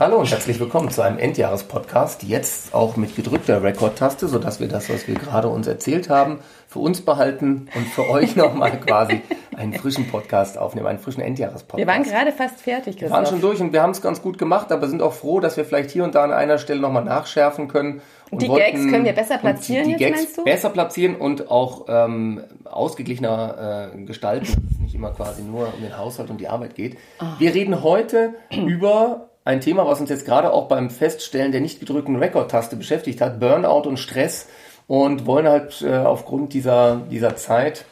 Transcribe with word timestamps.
Hallo 0.00 0.20
und 0.20 0.30
herzlich 0.30 0.60
willkommen 0.60 0.90
zu 0.90 1.02
einem 1.02 1.18
Endjahres-Podcast. 1.18 2.22
Jetzt 2.22 2.72
auch 2.72 2.94
mit 2.94 3.16
gedrückter 3.16 3.64
Rekordtaste, 3.64 4.28
sodass 4.28 4.60
wir 4.60 4.68
das, 4.68 4.88
was 4.88 5.08
wir 5.08 5.16
gerade 5.16 5.48
uns 5.48 5.66
erzählt 5.66 6.08
haben, 6.08 6.38
für 6.68 6.78
uns 6.78 7.00
behalten 7.00 7.68
und 7.74 7.84
für 7.88 8.08
euch 8.08 8.36
nochmal 8.36 8.78
quasi 8.78 9.22
einen 9.56 9.72
frischen 9.72 10.06
Podcast 10.06 10.56
aufnehmen, 10.56 10.86
einen 10.86 11.00
frischen 11.00 11.20
Endjahres-Podcast. 11.20 11.78
Wir 11.78 11.88
waren 11.88 12.04
gerade 12.04 12.30
fast 12.30 12.60
fertig, 12.60 12.96
Christoph. 12.96 13.10
Wir 13.10 13.10
waren 13.10 13.26
schon 13.26 13.40
durch 13.40 13.60
und 13.60 13.72
wir 13.72 13.82
haben 13.82 13.90
es 13.90 14.00
ganz 14.00 14.22
gut 14.22 14.38
gemacht, 14.38 14.70
aber 14.70 14.86
sind 14.86 15.02
auch 15.02 15.14
froh, 15.14 15.40
dass 15.40 15.56
wir 15.56 15.64
vielleicht 15.64 15.90
hier 15.90 16.04
und 16.04 16.14
da 16.14 16.22
an 16.22 16.32
einer 16.32 16.58
Stelle 16.58 16.78
nochmal 16.78 17.02
nachschärfen 17.02 17.66
können. 17.66 18.00
Und 18.30 18.40
die 18.40 18.48
wollten, 18.48 18.76
Gags 18.76 18.92
können 18.92 19.04
wir 19.04 19.14
besser 19.14 19.38
platzieren 19.38 19.88
die, 19.88 19.96
die 19.96 20.04
jetzt, 20.04 20.36
Gags 20.36 20.44
besser 20.44 20.70
platzieren 20.70 21.16
und 21.16 21.50
auch 21.50 21.86
ähm, 21.88 22.44
ausgeglichener 22.66 23.90
äh, 23.96 24.04
gestalten, 24.04 24.46
dass 24.46 24.74
es 24.74 24.78
nicht 24.78 24.94
immer 24.94 25.10
quasi 25.10 25.42
nur 25.42 25.74
um 25.74 25.82
den 25.82 25.98
Haushalt 25.98 26.30
und 26.30 26.40
die 26.40 26.46
Arbeit 26.46 26.76
geht. 26.76 26.98
Oh. 27.20 27.24
Wir 27.40 27.52
reden 27.52 27.82
heute 27.82 28.34
über 28.52 29.27
ein 29.48 29.62
Thema, 29.62 29.86
was 29.86 29.98
uns 29.98 30.10
jetzt 30.10 30.26
gerade 30.26 30.52
auch 30.52 30.68
beim 30.68 30.90
Feststellen 30.90 31.52
der 31.52 31.62
nicht 31.62 31.80
gedrückten 31.80 32.16
Rekordtaste 32.16 32.76
beschäftigt 32.76 33.22
hat, 33.22 33.40
Burnout 33.40 33.88
und 33.88 33.96
Stress 33.96 34.46
und 34.86 35.24
wollen 35.24 35.48
halt 35.48 35.80
äh, 35.80 35.96
aufgrund 35.96 36.52
dieser, 36.52 37.00
dieser 37.10 37.34
Zeit 37.34 37.86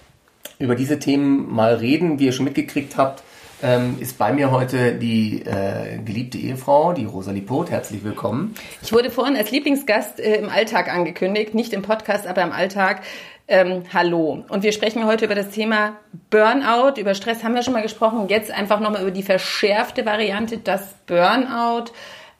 über 0.58 0.74
diese 0.74 0.98
Themen 0.98 1.50
mal 1.50 1.76
reden. 1.76 2.18
Wie 2.18 2.26
ihr 2.26 2.32
schon 2.32 2.44
mitgekriegt 2.44 2.98
habt, 2.98 3.22
ähm, 3.62 3.96
ist 4.00 4.18
bei 4.18 4.34
mir 4.34 4.50
heute 4.50 4.96
die 4.96 5.46
äh, 5.46 5.96
geliebte 6.04 6.36
Ehefrau, 6.36 6.92
die 6.92 7.06
Rosalie 7.06 7.40
Poth. 7.40 7.70
Herzlich 7.70 8.04
willkommen. 8.04 8.54
Ich 8.82 8.92
wurde 8.92 9.10
vorhin 9.10 9.34
als 9.34 9.50
Lieblingsgast 9.50 10.20
äh, 10.20 10.36
im 10.36 10.50
Alltag 10.50 10.92
angekündigt, 10.92 11.54
nicht 11.54 11.72
im 11.72 11.80
Podcast, 11.80 12.26
aber 12.26 12.42
im 12.42 12.52
Alltag. 12.52 13.00
Ähm, 13.48 13.84
hallo. 13.94 14.44
Und 14.48 14.62
wir 14.64 14.72
sprechen 14.72 15.06
heute 15.06 15.24
über 15.24 15.36
das 15.36 15.50
Thema 15.50 15.96
Burnout. 16.30 17.00
Über 17.00 17.14
Stress 17.14 17.44
haben 17.44 17.54
wir 17.54 17.62
schon 17.62 17.74
mal 17.74 17.82
gesprochen. 17.82 18.28
Jetzt 18.28 18.50
einfach 18.50 18.80
nochmal 18.80 19.02
über 19.02 19.12
die 19.12 19.22
verschärfte 19.22 20.04
Variante, 20.04 20.58
das 20.58 20.94
Burnout. 21.06 21.92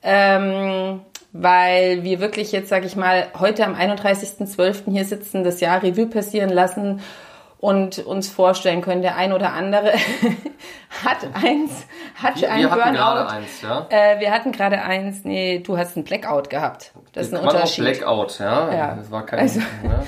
Ähm, 0.03 1.01
weil 1.33 2.03
wir 2.03 2.21
wirklich 2.21 2.51
jetzt, 2.51 2.69
sage 2.69 2.87
ich 2.87 2.97
mal, 2.97 3.29
heute 3.39 3.65
am 3.65 3.75
31.12. 3.75 4.91
hier 4.91 5.05
sitzen, 5.05 5.45
das 5.45 5.61
Jahr 5.61 5.83
Revue 5.83 6.07
passieren 6.07 6.51
lassen 6.51 7.01
und 7.59 7.99
uns 7.99 8.29
vorstellen 8.29 8.81
können, 8.81 9.03
der 9.03 9.17
ein 9.17 9.33
oder 9.33 9.53
andere 9.53 9.93
hat 11.05 11.19
eins, 11.35 11.87
hat 12.15 12.41
wir, 12.41 12.51
ein 12.51 12.63
wir 12.63 12.69
Burnout. 12.69 12.83
Hatten 12.83 12.97
gerade 12.97 13.31
eins, 13.31 13.63
ja? 13.63 13.87
Äh, 13.91 14.21
wir 14.21 14.31
hatten 14.33 14.53
gerade 14.53 14.83
eins, 14.83 15.25
nee, 15.25 15.61
du 15.61 15.79
hast 15.79 15.97
ein 15.97 16.05
Blackout 16.05 16.51
gehabt. 16.51 16.93
Das 17.13 17.29
ist 17.29 17.35
ein 17.35 17.41
Unterschied. 17.41 17.85
Blackout, 17.85 18.39
ja. 18.39 18.75
ja. 18.75 18.95
Das 18.95 19.11
war 19.11 19.25
kein, 19.25 19.41
also, 19.41 19.61
ja. 19.61 20.05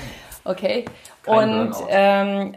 Okay. 0.49 0.85
Kein 1.23 1.67
und 1.67 1.75
ähm, 1.89 2.55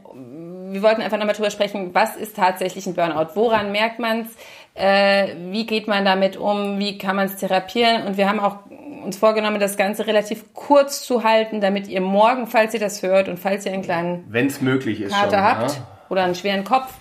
wir 0.72 0.82
wollten 0.82 1.02
einfach 1.02 1.18
nochmal 1.18 1.34
drüber 1.34 1.50
sprechen, 1.50 1.90
was 1.92 2.16
ist 2.16 2.36
tatsächlich 2.36 2.86
ein 2.86 2.94
Burnout? 2.94 3.34
Woran 3.34 3.70
merkt 3.70 3.98
man 3.98 4.20
es? 4.22 4.28
Äh, 4.74 5.34
wie 5.50 5.66
geht 5.66 5.88
man 5.88 6.06
damit 6.06 6.38
um? 6.38 6.78
Wie 6.78 6.96
kann 6.96 7.16
man 7.16 7.26
es 7.26 7.36
therapieren? 7.36 8.06
Und 8.06 8.16
wir 8.16 8.30
haben 8.30 8.40
auch 8.40 8.60
uns 9.04 9.18
vorgenommen, 9.18 9.60
das 9.60 9.76
Ganze 9.76 10.06
relativ 10.06 10.54
kurz 10.54 11.02
zu 11.02 11.22
halten, 11.22 11.60
damit 11.60 11.88
ihr 11.88 12.00
morgen, 12.00 12.46
falls 12.46 12.72
ihr 12.72 12.80
das 12.80 13.02
hört 13.02 13.28
und 13.28 13.38
falls 13.38 13.66
ihr 13.66 13.72
einen 13.72 13.82
kleinen 13.82 14.24
wenn 14.28 14.46
es 14.46 14.62
möglich 14.62 15.02
ist 15.02 15.12
Kater 15.12 15.30
schon, 15.30 15.42
habt 15.42 15.70
ja. 15.72 15.86
oder 16.08 16.24
einen 16.24 16.34
schweren 16.34 16.64
Kopf, 16.64 16.94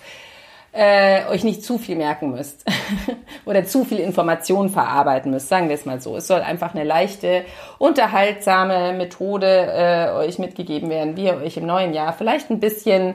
äh, 0.72 1.26
euch 1.26 1.44
nicht 1.44 1.62
zu 1.62 1.78
viel 1.78 1.96
merken 1.96 2.30
müsst 2.30 2.64
oder 3.44 3.64
zu 3.64 3.84
viel 3.84 3.98
Informationen 3.98 4.70
verarbeiten 4.70 5.30
müsst, 5.30 5.48
sagen 5.48 5.68
wir 5.68 5.74
es 5.74 5.84
mal 5.84 6.00
so. 6.00 6.16
Es 6.16 6.26
soll 6.26 6.40
einfach 6.40 6.74
eine 6.74 6.84
leichte, 6.84 7.44
unterhaltsame 7.78 8.94
Methode 8.94 9.46
äh, 9.46 10.10
euch 10.12 10.38
mitgegeben 10.38 10.88
werden, 10.88 11.16
wie 11.16 11.26
ihr 11.26 11.36
euch 11.36 11.56
im 11.58 11.66
neuen 11.66 11.92
Jahr 11.92 12.14
vielleicht 12.14 12.50
ein 12.50 12.60
bisschen 12.60 13.14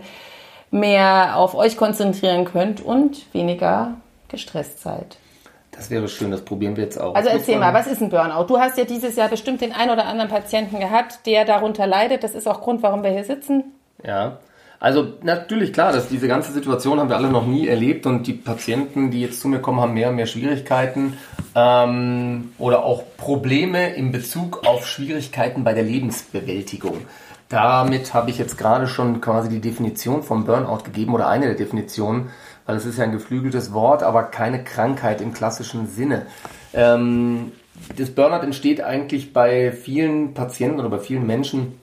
mehr 0.69 1.38
auf 1.38 1.55
euch 1.55 1.78
konzentrieren 1.78 2.45
könnt 2.45 2.81
und 2.81 3.33
weniger 3.33 3.95
gestresst 4.28 4.81
seid. 4.81 5.17
Das 5.72 5.89
wäre 5.89 6.08
schön, 6.08 6.31
das 6.31 6.41
probieren 6.41 6.75
wir 6.75 6.83
jetzt 6.83 7.00
auch. 7.00 7.13
Also 7.13 7.30
erzähl 7.30 7.59
mal, 7.59 7.73
was 7.73 7.88
ist 7.88 8.02
ein 8.02 8.09
Burnout? 8.09 8.45
Du 8.45 8.59
hast 8.59 8.78
ja 8.78 8.83
dieses 8.83 9.16
Jahr 9.16 9.30
bestimmt 9.30 9.61
den 9.61 9.73
ein 9.73 9.89
oder 9.89 10.05
anderen 10.05 10.30
Patienten 10.30 10.80
gehabt, 10.80 11.25
der 11.25 11.45
darunter 11.45 11.85
leidet. 11.85 12.23
Das 12.23 12.33
ist 12.33 12.47
auch 12.47 12.61
Grund, 12.61 12.81
warum 12.81 13.03
wir 13.03 13.11
hier 13.11 13.23
sitzen. 13.23 13.75
Ja, 14.03 14.40
also 14.80 15.14
natürlich 15.24 15.74
klar, 15.74 15.92
dass 15.92 16.08
diese 16.08 16.28
ganze 16.28 16.52
Situation 16.52 17.00
haben 17.00 17.10
wir 17.10 17.18
alle 17.18 17.30
noch 17.30 17.46
nie 17.46 17.68
erlebt 17.68 18.06
und 18.06 18.28
die 18.28 18.34
Patienten, 18.34 19.12
die 19.12 19.22
jetzt 19.22 19.42
zu 19.42 19.48
mir 19.48 19.60
kommen, 19.60 19.80
haben 19.80 19.94
mehr 19.94 20.10
und 20.10 20.16
mehr 20.16 20.28
Schwierigkeiten 20.28 21.18
ähm, 21.56 22.52
oder 22.58 22.84
auch 22.84 23.04
Probleme 23.18 23.94
in 23.96 24.12
Bezug 24.12 24.66
auf 24.66 24.88
Schwierigkeiten 24.88 25.64
bei 25.64 25.74
der 25.74 25.84
Lebensbewältigung. 25.84 27.02
Damit 27.50 28.14
habe 28.14 28.30
ich 28.30 28.38
jetzt 28.38 28.58
gerade 28.58 28.88
schon 28.88 29.22
quasi 29.22 29.50
die 29.50 29.62
Definition 29.62 30.22
vom 30.22 30.46
Burnout 30.46 30.84
gegeben 30.84 31.14
oder 31.14 31.28
eine 31.28 31.46
der 31.46 31.56
Definitionen 31.56 32.30
weil 32.68 32.76
es 32.76 32.86
ist 32.86 33.00
ja 33.00 33.06
ein 33.06 33.12
geflügeltes 33.12 33.74
Wort, 33.74 34.04
aber 34.04 34.24
keine 34.24 34.64
Krankheit 34.64 35.22
im 35.22 35.34
klassischen 35.34 35.88
Sinne. 35.88 36.28
Ähm, 36.74 37.54
das 37.96 38.12
Burnout 38.12 38.44
entsteht 38.44 38.82
eigentlich 38.82 39.34
bei 39.34 39.72
vielen 39.72 40.34
Patienten 40.34 40.80
oder 40.80 40.90
bei 40.90 41.00
vielen 41.00 41.26
Menschen 41.26 41.80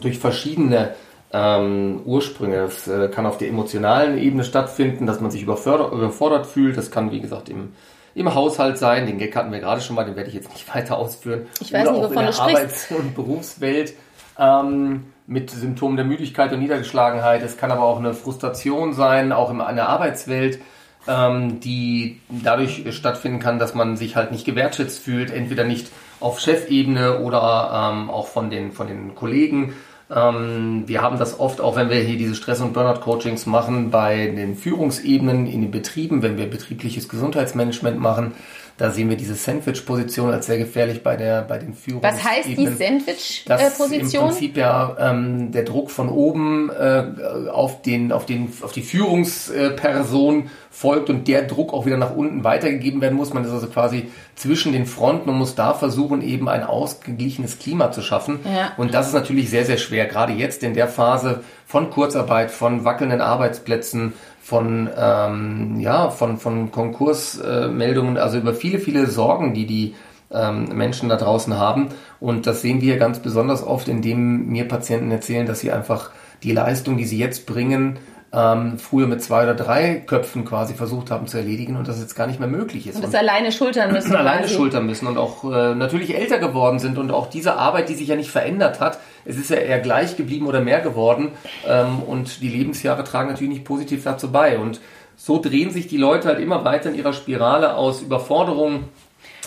durch 0.00 0.18
verschiedene 0.18 0.94
ähm, 1.32 2.02
Ursprünge. 2.04 2.56
Es 2.64 2.86
äh, 2.88 3.08
kann 3.08 3.26
auf 3.26 3.38
der 3.38 3.48
emotionalen 3.48 4.18
Ebene 4.18 4.44
stattfinden, 4.44 5.06
dass 5.06 5.20
man 5.20 5.30
sich 5.30 5.42
überfordert 5.42 6.46
fühlt. 6.46 6.76
Das 6.76 6.90
kann, 6.90 7.10
wie 7.10 7.20
gesagt, 7.20 7.48
im, 7.48 7.72
im 8.14 8.34
Haushalt 8.34 8.78
sein. 8.78 9.06
Den 9.06 9.18
Gag 9.18 9.34
hatten 9.34 9.52
wir 9.52 9.60
gerade 9.60 9.80
schon 9.80 9.96
mal, 9.96 10.04
den 10.04 10.16
werde 10.16 10.28
ich 10.28 10.34
jetzt 10.34 10.52
nicht 10.52 10.72
weiter 10.74 10.98
ausführen. 10.98 11.46
Ich 11.60 11.72
weiß 11.72 11.88
Oder 11.88 11.92
nicht, 11.92 12.10
wovon 12.10 12.18
auch 12.18 12.20
in 12.20 12.26
der 12.26 12.40
Arbeits- 12.40 12.90
und 12.96 13.14
Berufswelt. 13.14 13.94
Ähm, 14.38 15.04
mit 15.26 15.50
Symptomen 15.50 15.96
der 15.96 16.04
Müdigkeit 16.04 16.52
und 16.52 16.60
Niedergeschlagenheit. 16.60 17.42
Es 17.42 17.56
kann 17.56 17.70
aber 17.70 17.82
auch 17.82 17.98
eine 17.98 18.12
Frustration 18.12 18.92
sein, 18.92 19.32
auch 19.32 19.50
in 19.50 19.58
der 19.58 19.88
Arbeitswelt, 19.88 20.60
ähm, 21.06 21.60
die 21.60 22.20
dadurch 22.28 22.84
stattfinden 22.94 23.38
kann, 23.38 23.58
dass 23.58 23.74
man 23.74 23.96
sich 23.96 24.16
halt 24.16 24.32
nicht 24.32 24.44
gewertschätzt 24.44 24.98
fühlt, 24.98 25.30
entweder 25.30 25.64
nicht 25.64 25.88
auf 26.20 26.40
Chefebene 26.40 27.20
oder 27.20 27.92
ähm, 27.92 28.10
auch 28.10 28.28
von 28.28 28.50
den, 28.50 28.72
von 28.72 28.86
den 28.86 29.14
Kollegen. 29.14 29.74
Ähm, 30.14 30.84
wir 30.86 31.02
haben 31.02 31.18
das 31.18 31.40
oft 31.40 31.60
auch, 31.60 31.76
wenn 31.76 31.90
wir 31.90 32.00
hier 32.00 32.18
diese 32.18 32.34
Stress- 32.34 32.60
und 32.60 32.72
Burnout-Coachings 32.72 33.46
machen, 33.46 33.90
bei 33.90 34.26
den 34.28 34.56
Führungsebenen 34.56 35.46
in 35.46 35.62
den 35.62 35.70
Betrieben, 35.70 36.22
wenn 36.22 36.36
wir 36.36 36.48
betriebliches 36.48 37.08
Gesundheitsmanagement 37.08 37.98
machen 37.98 38.32
da 38.76 38.90
sehen 38.90 39.08
wir 39.08 39.16
diese 39.16 39.34
Sandwich-Position 39.34 40.30
als 40.30 40.46
sehr 40.46 40.58
gefährlich 40.58 41.02
bei, 41.02 41.16
der, 41.16 41.42
bei 41.42 41.58
den 41.58 41.74
Führungen. 41.74 42.02
Was 42.02 42.24
heißt 42.24 42.48
die 42.48 42.66
Sandwich-Position? 42.66 44.22
Im 44.24 44.28
Prinzip 44.30 44.56
ja 44.56 44.96
ähm, 44.98 45.52
der 45.52 45.64
Druck 45.64 45.90
von 45.90 46.08
oben 46.08 46.70
äh, 46.70 47.04
auf, 47.50 47.82
den, 47.82 48.12
auf, 48.12 48.26
den, 48.26 48.52
auf 48.62 48.72
die 48.72 48.82
Führungsperson 48.82 50.50
folgt 50.70 51.10
und 51.10 51.28
der 51.28 51.42
Druck 51.42 51.72
auch 51.74 51.86
wieder 51.86 51.98
nach 51.98 52.16
unten 52.16 52.44
weitergegeben 52.44 53.00
werden 53.00 53.14
muss. 53.16 53.34
Man 53.34 53.44
ist 53.44 53.50
also 53.50 53.66
quasi 53.66 54.10
zwischen 54.34 54.72
den 54.72 54.86
Fronten 54.86 55.28
und 55.28 55.36
muss 55.36 55.54
da 55.54 55.74
versuchen, 55.74 56.22
eben 56.22 56.48
ein 56.48 56.64
ausgeglichenes 56.64 57.58
Klima 57.58 57.92
zu 57.92 58.00
schaffen. 58.00 58.40
Ja. 58.44 58.72
Und 58.78 58.94
das 58.94 59.08
ist 59.08 59.14
natürlich 59.14 59.50
sehr, 59.50 59.66
sehr 59.66 59.76
schwer, 59.76 60.06
gerade 60.06 60.32
jetzt 60.32 60.62
in 60.62 60.74
der 60.74 60.88
Phase 60.88 61.40
von 61.66 61.90
Kurzarbeit, 61.90 62.50
von 62.50 62.84
wackelnden 62.84 63.20
Arbeitsplätzen, 63.20 64.14
von, 64.42 64.90
ähm, 64.98 65.78
ja, 65.78 66.10
von, 66.10 66.36
von 66.36 66.72
Konkursmeldungen, 66.72 68.18
also 68.18 68.38
über 68.38 68.54
viele, 68.54 68.80
viele 68.80 69.06
Sorgen, 69.06 69.54
die 69.54 69.66
die 69.66 69.94
ähm, 70.32 70.64
Menschen 70.74 71.08
da 71.08 71.16
draußen 71.16 71.56
haben. 71.56 71.88
Und 72.18 72.46
das 72.48 72.60
sehen 72.60 72.80
wir 72.80 72.96
ganz 72.96 73.20
besonders 73.20 73.64
oft, 73.64 73.86
indem 73.86 74.48
mir 74.48 74.66
Patienten 74.66 75.12
erzählen, 75.12 75.46
dass 75.46 75.60
sie 75.60 75.70
einfach 75.70 76.10
die 76.42 76.52
Leistung, 76.52 76.96
die 76.96 77.04
sie 77.04 77.18
jetzt 77.18 77.46
bringen, 77.46 77.98
ähm, 78.34 78.78
früher 78.78 79.06
mit 79.06 79.22
zwei 79.22 79.42
oder 79.42 79.54
drei 79.54 79.96
Köpfen 79.96 80.44
quasi 80.44 80.74
versucht 80.74 81.10
haben 81.10 81.26
zu 81.26 81.36
erledigen 81.36 81.76
und 81.76 81.86
das 81.86 82.00
jetzt 82.00 82.14
gar 82.14 82.26
nicht 82.26 82.40
mehr 82.40 82.48
möglich 82.48 82.86
ist. 82.86 82.96
Und 82.96 83.04
das 83.04 83.14
alleine 83.14 83.52
schultern 83.52 83.92
müssen. 83.92 84.16
alleine 84.16 84.42
quasi. 84.42 84.54
schultern 84.54 84.86
müssen 84.86 85.06
und 85.06 85.18
auch 85.18 85.44
äh, 85.44 85.74
natürlich 85.74 86.16
älter 86.16 86.38
geworden 86.38 86.78
sind 86.78 86.96
und 86.96 87.10
auch 87.10 87.28
diese 87.28 87.56
Arbeit, 87.56 87.90
die 87.90 87.94
sich 87.94 88.08
ja 88.08 88.16
nicht 88.16 88.30
verändert 88.30 88.80
hat, 88.80 88.98
es 89.24 89.36
ist 89.36 89.50
ja 89.50 89.56
eher 89.56 89.80
gleich 89.80 90.16
geblieben 90.16 90.46
oder 90.46 90.60
mehr 90.60 90.80
geworden 90.80 91.32
ähm, 91.66 92.02
und 92.02 92.40
die 92.40 92.48
Lebensjahre 92.48 93.04
tragen 93.04 93.28
natürlich 93.28 93.52
nicht 93.52 93.64
positiv 93.64 94.02
dazu 94.04 94.32
bei 94.32 94.58
und 94.58 94.80
so 95.16 95.38
drehen 95.38 95.70
sich 95.70 95.86
die 95.86 95.98
Leute 95.98 96.28
halt 96.28 96.40
immer 96.40 96.64
weiter 96.64 96.88
in 96.88 96.96
ihrer 96.96 97.12
Spirale 97.12 97.74
aus 97.74 98.00
Überforderung, 98.00 98.84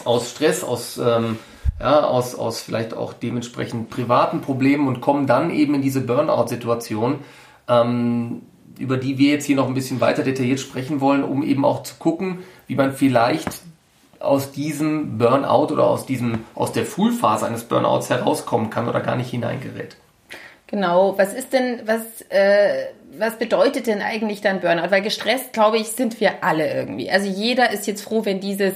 aus 0.05 0.29
Stress, 0.29 0.63
aus 0.63 0.97
ähm, 0.97 1.39
ja, 1.79 2.03
aus, 2.05 2.35
aus 2.35 2.61
vielleicht 2.61 2.93
auch 2.93 3.13
dementsprechend 3.13 3.89
privaten 3.89 4.41
Problemen 4.41 4.87
und 4.87 5.01
kommen 5.01 5.27
dann 5.27 5.51
eben 5.51 5.75
in 5.75 5.81
diese 5.81 6.01
Burnout-Situation. 6.01 7.19
Ähm, 7.67 8.41
über 8.79 8.97
die 8.97 9.17
wir 9.17 9.31
jetzt 9.31 9.45
hier 9.45 9.55
noch 9.55 9.67
ein 9.67 9.73
bisschen 9.73 10.01
weiter 10.01 10.23
detailliert 10.23 10.59
sprechen 10.59 11.01
wollen, 11.01 11.23
um 11.23 11.43
eben 11.43 11.65
auch 11.65 11.83
zu 11.83 11.95
gucken, 11.95 12.39
wie 12.67 12.75
man 12.75 12.93
vielleicht 12.93 13.49
aus 14.19 14.51
diesem 14.51 15.17
Burnout 15.17 15.73
oder 15.73 15.85
aus 15.87 16.05
diesem, 16.05 16.45
aus 16.55 16.71
der 16.71 16.85
Frühphase 16.85 17.45
eines 17.45 17.65
Burnouts 17.65 18.09
herauskommen 18.09 18.69
kann 18.69 18.87
oder 18.87 19.01
gar 19.01 19.15
nicht 19.15 19.29
hineingerät. 19.29 19.95
Genau, 20.67 21.17
was 21.17 21.33
ist 21.33 21.53
denn, 21.53 21.81
was, 21.85 22.01
äh, 22.29 22.87
was 23.17 23.37
bedeutet 23.37 23.87
denn 23.87 24.01
eigentlich 24.01 24.41
dann 24.41 24.61
Burnout? 24.61 24.89
Weil 24.89 25.03
gestresst, 25.03 25.53
glaube 25.53 25.77
ich, 25.77 25.89
sind 25.89 26.19
wir 26.19 26.43
alle 26.43 26.73
irgendwie. 26.73 27.09
Also 27.09 27.29
jeder 27.29 27.71
ist 27.71 27.85
jetzt 27.85 28.01
froh, 28.01 28.25
wenn 28.25 28.39
dieses 28.39 28.73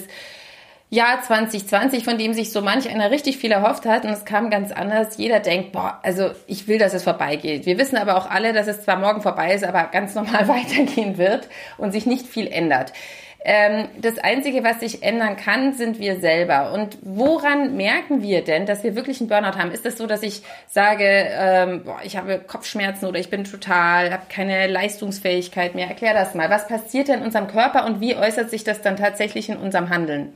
Jahr 0.91 1.21
2020, 1.21 2.03
von 2.03 2.17
dem 2.17 2.33
sich 2.33 2.51
so 2.51 2.61
manch 2.61 2.89
einer 2.89 3.11
richtig 3.11 3.37
viel 3.37 3.51
erhofft 3.51 3.85
hat 3.85 4.05
und 4.05 4.09
es 4.09 4.25
kam 4.25 4.49
ganz 4.49 4.71
anders. 4.71 5.17
Jeder 5.17 5.39
denkt, 5.39 5.71
boah, 5.71 5.99
also 6.01 6.31
ich 6.47 6.67
will, 6.67 6.79
dass 6.79 6.95
es 6.95 7.03
vorbeigeht. 7.03 7.67
Wir 7.67 7.77
wissen 7.77 7.95
aber 7.95 8.17
auch 8.17 8.27
alle, 8.27 8.53
dass 8.53 8.67
es 8.67 8.81
zwar 8.81 8.97
morgen 8.97 9.21
vorbei 9.21 9.53
ist, 9.53 9.63
aber 9.63 9.83
ganz 9.91 10.15
normal 10.15 10.47
weitergehen 10.47 11.19
wird 11.19 11.47
und 11.77 11.91
sich 11.91 12.07
nicht 12.07 12.25
viel 12.25 12.47
ändert. 12.47 12.91
Ähm, 13.45 13.87
das 14.01 14.17
Einzige, 14.17 14.63
was 14.63 14.79
sich 14.79 15.03
ändern 15.03 15.37
kann, 15.37 15.73
sind 15.73 15.99
wir 15.99 16.19
selber. 16.19 16.73
Und 16.73 16.97
woran 17.01 17.77
merken 17.77 18.21
wir 18.21 18.43
denn, 18.43 18.65
dass 18.65 18.83
wir 18.83 18.95
wirklich 18.95 19.21
einen 19.21 19.29
Burnout 19.29 19.57
haben? 19.57 19.71
Ist 19.71 19.85
das 19.85 19.97
so, 19.97 20.07
dass 20.07 20.23
ich 20.23 20.41
sage, 20.67 21.05
ähm, 21.05 21.83
boah, 21.83 21.99
ich 22.03 22.17
habe 22.17 22.39
Kopfschmerzen 22.39 23.05
oder 23.05 23.19
ich 23.19 23.29
bin 23.29 23.45
total, 23.45 24.11
habe 24.11 24.23
keine 24.27 24.67
Leistungsfähigkeit 24.67 25.75
mehr? 25.75 25.87
Erklär 25.87 26.15
das 26.15 26.33
mal. 26.33 26.49
Was 26.49 26.67
passiert 26.67 27.07
denn 27.07 27.19
in 27.19 27.25
unserem 27.25 27.47
Körper 27.47 27.85
und 27.85 28.01
wie 28.01 28.15
äußert 28.15 28.49
sich 28.49 28.63
das 28.63 28.81
dann 28.81 28.97
tatsächlich 28.97 29.49
in 29.49 29.57
unserem 29.57 29.89
Handeln? 29.89 30.33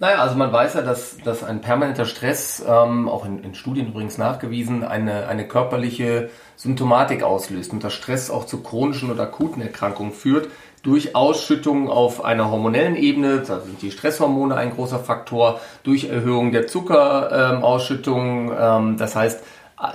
Naja, 0.00 0.16
also 0.22 0.34
man 0.34 0.50
weiß 0.50 0.74
ja, 0.74 0.80
dass, 0.80 1.18
dass 1.18 1.44
ein 1.44 1.60
permanenter 1.60 2.06
Stress, 2.06 2.64
ähm, 2.66 3.06
auch 3.06 3.26
in, 3.26 3.44
in 3.44 3.54
Studien 3.54 3.88
übrigens 3.88 4.16
nachgewiesen, 4.16 4.82
eine, 4.82 5.28
eine 5.28 5.46
körperliche 5.46 6.30
Symptomatik 6.56 7.22
auslöst 7.22 7.70
und 7.70 7.84
dass 7.84 7.92
Stress 7.92 8.30
auch 8.30 8.46
zu 8.46 8.62
chronischen 8.62 9.10
oder 9.10 9.24
akuten 9.24 9.60
Erkrankungen 9.60 10.12
führt 10.12 10.48
durch 10.82 11.14
Ausschüttung 11.14 11.90
auf 11.90 12.24
einer 12.24 12.50
hormonellen 12.50 12.96
Ebene, 12.96 13.40
da 13.46 13.60
sind 13.60 13.82
die 13.82 13.90
Stresshormone 13.90 14.56
ein 14.56 14.70
großer 14.70 15.00
Faktor, 15.00 15.60
durch 15.82 16.04
Erhöhung 16.04 16.50
der 16.50 16.66
Zuckerausschüttung, 16.66 18.52
ähm, 18.58 18.96
das 18.96 19.14
heißt, 19.14 19.44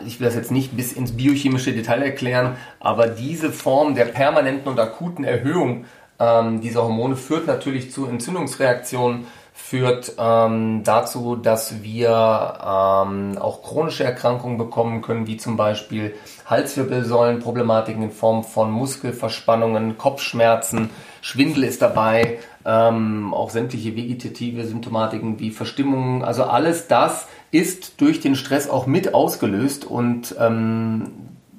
ich 0.06 0.20
will 0.20 0.26
das 0.26 0.36
jetzt 0.36 0.52
nicht 0.52 0.78
bis 0.78 0.94
ins 0.94 1.18
biochemische 1.18 1.74
Detail 1.74 2.04
erklären, 2.04 2.58
aber 2.80 3.08
diese 3.08 3.52
Form 3.52 3.96
der 3.96 4.06
permanenten 4.06 4.68
und 4.68 4.80
akuten 4.80 5.24
Erhöhung 5.24 5.86
ähm, 6.20 6.62
dieser 6.62 6.84
Hormone 6.84 7.16
führt 7.16 7.48
natürlich 7.48 7.92
zu 7.92 8.06
Entzündungsreaktionen, 8.06 9.26
führt 9.58 10.14
ähm, 10.20 10.84
dazu, 10.84 11.38
dass 11.38 11.82
wir 11.82 12.10
ähm, 12.10 13.38
auch 13.40 13.64
chronische 13.64 14.04
Erkrankungen 14.04 14.58
bekommen 14.58 15.02
können, 15.02 15.28
wie 15.28 15.38
zum 15.38 15.56
Beispiel 15.56 16.14
Halswirbelsäulenproblematiken 16.46 18.04
in 18.04 18.12
Form 18.12 18.44
von 18.44 18.70
Muskelverspannungen, 18.70 19.98
Kopfschmerzen, 19.98 20.90
Schwindel 21.22 21.64
ist 21.64 21.82
dabei, 21.82 22.38
ähm, 22.66 23.34
auch 23.34 23.50
sämtliche 23.50 23.96
vegetative 23.96 24.66
Symptomatiken 24.66 25.40
wie 25.40 25.52
Verstimmungen. 25.52 26.22
Also 26.22 26.44
alles 26.44 26.88
das 26.88 27.28
ist 27.50 28.02
durch 28.02 28.20
den 28.20 28.36
Stress 28.36 28.70
auch 28.70 28.86
mit 28.86 29.14
ausgelöst 29.14 29.86
und 29.86 30.36
ähm, 30.38 31.12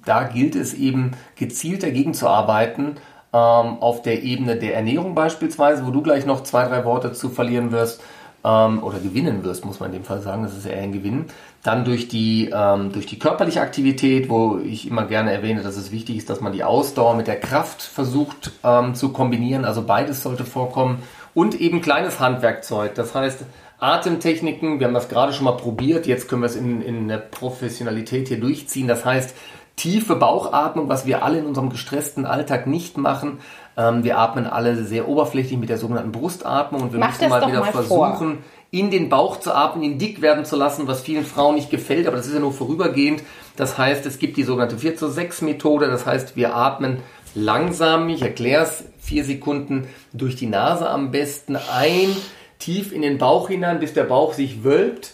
da 0.04 0.22
gilt 0.24 0.54
es 0.54 0.74
eben 0.74 1.12
gezielt 1.34 1.82
dagegen 1.82 2.14
zu 2.14 2.28
arbeiten 2.28 2.98
auf 3.36 4.02
der 4.02 4.22
Ebene 4.22 4.56
der 4.56 4.74
Ernährung 4.74 5.14
beispielsweise, 5.14 5.86
wo 5.86 5.90
du 5.90 6.02
gleich 6.02 6.26
noch 6.26 6.42
zwei, 6.42 6.66
drei 6.66 6.84
Worte 6.84 7.12
zu 7.12 7.28
verlieren 7.28 7.72
wirst 7.72 8.00
ähm, 8.44 8.82
oder 8.82 8.98
gewinnen 8.98 9.44
wirst, 9.44 9.64
muss 9.64 9.80
man 9.80 9.90
in 9.90 10.00
dem 10.00 10.04
Fall 10.04 10.20
sagen, 10.20 10.42
das 10.42 10.56
ist 10.56 10.66
eher 10.66 10.80
ein 10.80 10.92
Gewinn. 10.92 11.26
Dann 11.62 11.84
durch 11.84 12.08
die, 12.08 12.50
ähm, 12.54 12.92
durch 12.92 13.06
die 13.06 13.18
körperliche 13.18 13.60
Aktivität, 13.60 14.28
wo 14.28 14.58
ich 14.58 14.88
immer 14.88 15.04
gerne 15.04 15.32
erwähne, 15.32 15.62
dass 15.62 15.76
es 15.76 15.90
wichtig 15.90 16.16
ist, 16.16 16.30
dass 16.30 16.40
man 16.40 16.52
die 16.52 16.62
Ausdauer 16.62 17.16
mit 17.16 17.26
der 17.26 17.40
Kraft 17.40 17.82
versucht 17.82 18.52
ähm, 18.62 18.94
zu 18.94 19.10
kombinieren, 19.10 19.64
also 19.64 19.82
beides 19.82 20.22
sollte 20.22 20.44
vorkommen. 20.44 21.02
Und 21.34 21.60
eben 21.60 21.82
kleines 21.82 22.20
Handwerkzeug, 22.20 22.94
das 22.94 23.14
heißt, 23.14 23.44
Atemtechniken, 23.78 24.80
wir 24.80 24.86
haben 24.86 24.94
das 24.94 25.10
gerade 25.10 25.34
schon 25.34 25.44
mal 25.44 25.52
probiert, 25.52 26.06
jetzt 26.06 26.28
können 26.28 26.40
wir 26.40 26.46
es 26.46 26.56
in, 26.56 26.80
in 26.80 27.08
der 27.08 27.18
Professionalität 27.18 28.28
hier 28.28 28.40
durchziehen. 28.40 28.88
Das 28.88 29.04
heißt, 29.04 29.34
tiefe 29.76 30.16
Bauchatmung, 30.16 30.88
was 30.88 31.04
wir 31.06 31.22
alle 31.22 31.38
in 31.38 31.46
unserem 31.46 31.68
gestressten 31.68 32.24
Alltag 32.24 32.66
nicht 32.66 32.96
machen. 32.96 33.38
Ähm, 33.76 34.04
wir 34.04 34.18
atmen 34.18 34.46
alle 34.46 34.84
sehr 34.84 35.06
oberflächlich 35.06 35.58
mit 35.58 35.68
der 35.68 35.76
sogenannten 35.76 36.12
Brustatmung 36.12 36.80
und 36.80 36.92
wir 36.92 36.98
Mach 36.98 37.08
müssen 37.08 37.28
mal 37.28 37.46
wieder 37.46 37.60
mal 37.60 37.72
versuchen, 37.72 38.36
vor. 38.36 38.44
in 38.70 38.90
den 38.90 39.10
Bauch 39.10 39.38
zu 39.38 39.54
atmen, 39.54 39.84
ihn 39.84 39.98
dick 39.98 40.22
werden 40.22 40.46
zu 40.46 40.56
lassen, 40.56 40.88
was 40.88 41.02
vielen 41.02 41.26
Frauen 41.26 41.56
nicht 41.56 41.70
gefällt, 41.70 42.06
aber 42.06 42.16
das 42.16 42.26
ist 42.26 42.32
ja 42.32 42.40
nur 42.40 42.54
vorübergehend. 42.54 43.22
Das 43.56 43.76
heißt, 43.76 44.06
es 44.06 44.18
gibt 44.18 44.38
die 44.38 44.44
sogenannte 44.44 44.78
4 44.78 44.96
zu 44.96 45.08
6 45.08 45.42
Methode, 45.42 45.88
das 45.88 46.06
heißt, 46.06 46.36
wir 46.36 46.56
atmen 46.56 46.98
langsam, 47.34 48.08
ich 48.08 48.22
erkläre 48.22 48.64
es, 48.64 48.84
vier 48.98 49.24
Sekunden 49.24 49.86
durch 50.14 50.36
die 50.36 50.46
Nase 50.46 50.88
am 50.88 51.10
besten 51.10 51.56
ein, 51.56 52.16
tief 52.58 52.92
in 52.92 53.02
den 53.02 53.18
Bauch 53.18 53.48
hinein, 53.48 53.78
bis 53.78 53.92
der 53.92 54.04
Bauch 54.04 54.32
sich 54.32 54.64
wölbt 54.64 55.12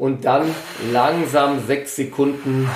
und 0.00 0.24
dann 0.24 0.52
langsam 0.92 1.64
sechs 1.66 1.94
Sekunden 1.94 2.68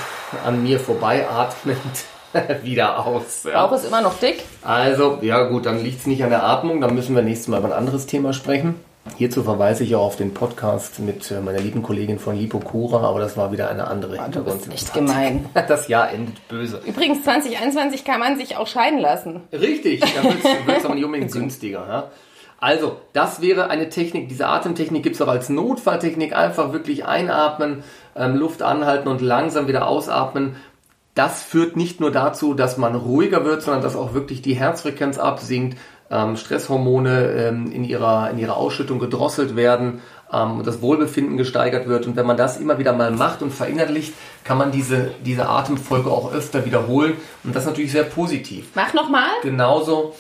an 0.45 0.63
mir 0.63 0.79
vorbei 0.79 1.27
atmend 1.27 2.05
wieder 2.63 3.05
aus. 3.07 3.45
Ja. 3.45 3.67
Bauch 3.67 3.75
ist 3.75 3.87
immer 3.87 4.03
noch 4.03 4.19
dick. 4.19 4.45
Also, 4.63 5.19
ja 5.23 5.45
gut, 5.45 5.65
dann 5.65 5.83
liegt 5.83 6.01
es 6.01 6.07
nicht 6.07 6.23
an 6.23 6.31
der 6.31 6.45
Atmung, 6.45 6.83
dann 6.83 6.95
müssen 6.95 7.17
wir 7.17 7.23
nächstes 7.23 7.49
Mal 7.49 7.61
über 7.61 7.69
ein 7.69 7.73
anderes 7.73 8.05
Thema 8.07 8.35
sprechen. 8.35 8.75
Hierzu 9.17 9.43
verweise 9.43 9.85
ich 9.85 9.95
auch 9.95 10.05
auf 10.05 10.17
den 10.17 10.35
Podcast 10.35 10.99
mit 10.99 11.31
äh, 11.31 11.41
meiner 11.41 11.61
lieben 11.61 11.83
Kollegin 11.83 12.19
von 12.19 12.37
Lipokura, 12.37 13.07
aber 13.07 13.21
das 13.21 13.37
war 13.37 13.53
wieder 13.53 13.71
eine 13.71 13.87
andere 13.87 14.19
oh, 14.19 14.31
Du 14.31 14.43
bist 14.43 14.71
echt 14.71 14.95
gemein. 14.95 15.47
Das 15.69 15.89
Jahr 15.89 16.11
endet 16.11 16.47
böse. 16.49 16.81
Übrigens, 16.87 17.23
2021 17.25 18.05
kann 18.05 18.21
man 18.21 18.39
sich 18.39 18.57
auch 18.57 18.67
scheiden 18.67 18.99
lassen. 18.99 19.41
Richtig, 19.53 20.01
da 20.01 20.25
wird 20.25 20.79
es 20.79 20.85
aber 20.85 20.95
nicht 20.95 21.05
unbedingt 21.05 21.33
günstiger. 21.33 21.87
Ja? 21.89 22.11
Also, 22.65 22.97
das 23.13 23.43
wäre 23.43 23.69
eine 23.69 23.91
Technik. 23.91 24.31
Diese 24.31 24.47
Atemtechnik 24.47 25.03
gibt 25.03 25.17
es 25.17 25.21
auch 25.21 25.29
als 25.29 25.51
Notfalltechnik. 25.51 26.35
Einfach 26.35 26.73
wirklich 26.73 27.05
einatmen, 27.05 27.85
ähm, 28.17 28.37
Luft 28.37 28.63
anhalten 28.63 29.07
und 29.09 29.21
langsam 29.21 29.69
wieder 29.69 29.87
ausatmen. 29.87 30.57
Das 31.15 31.43
führt 31.43 31.77
nicht 31.77 32.01
nur 32.01 32.11
dazu, 32.11 32.55
dass 32.55 32.79
man 32.79 32.95
ruhiger 32.95 33.45
wird, 33.45 33.61
sondern 33.61 33.83
dass 33.83 33.97
auch 33.97 34.15
wirklich 34.15 34.41
die 34.41 34.55
Herzfrequenz 34.55 35.19
absinkt, 35.19 35.77
ähm, 36.11 36.39
Stresshormone 36.39 37.33
ähm, 37.33 37.71
in, 37.71 37.85
ihrer, 37.85 38.31
in 38.31 38.39
ihrer 38.39 38.57
Ausschüttung 38.57 38.99
gedrosselt 38.99 39.57
werden 39.57 40.01
ähm, 40.33 40.57
und 40.57 40.67
das 40.67 40.81
Wohlbefinden 40.81 41.37
gesteigert 41.37 41.87
wird. 41.87 42.07
Und 42.07 42.17
wenn 42.17 42.25
man 42.25 42.39
das 42.39 42.57
immer 42.57 42.79
wieder 42.79 42.95
mal 42.95 43.11
macht 43.11 43.43
und 43.43 43.53
verinnerlicht, 43.53 44.15
kann 44.43 44.57
man 44.57 44.73
diese, 44.73 45.11
diese 45.23 45.51
Atemfolge 45.51 46.11
auch 46.11 46.33
öfter 46.33 46.65
wiederholen. 46.65 47.13
Und 47.43 47.55
das 47.55 47.65
ist 47.65 47.69
natürlich 47.69 47.93
sehr 47.93 48.05
positiv. 48.05 48.69
Mach 48.75 48.95
nochmal. 48.95 49.29
Genauso 49.43 50.15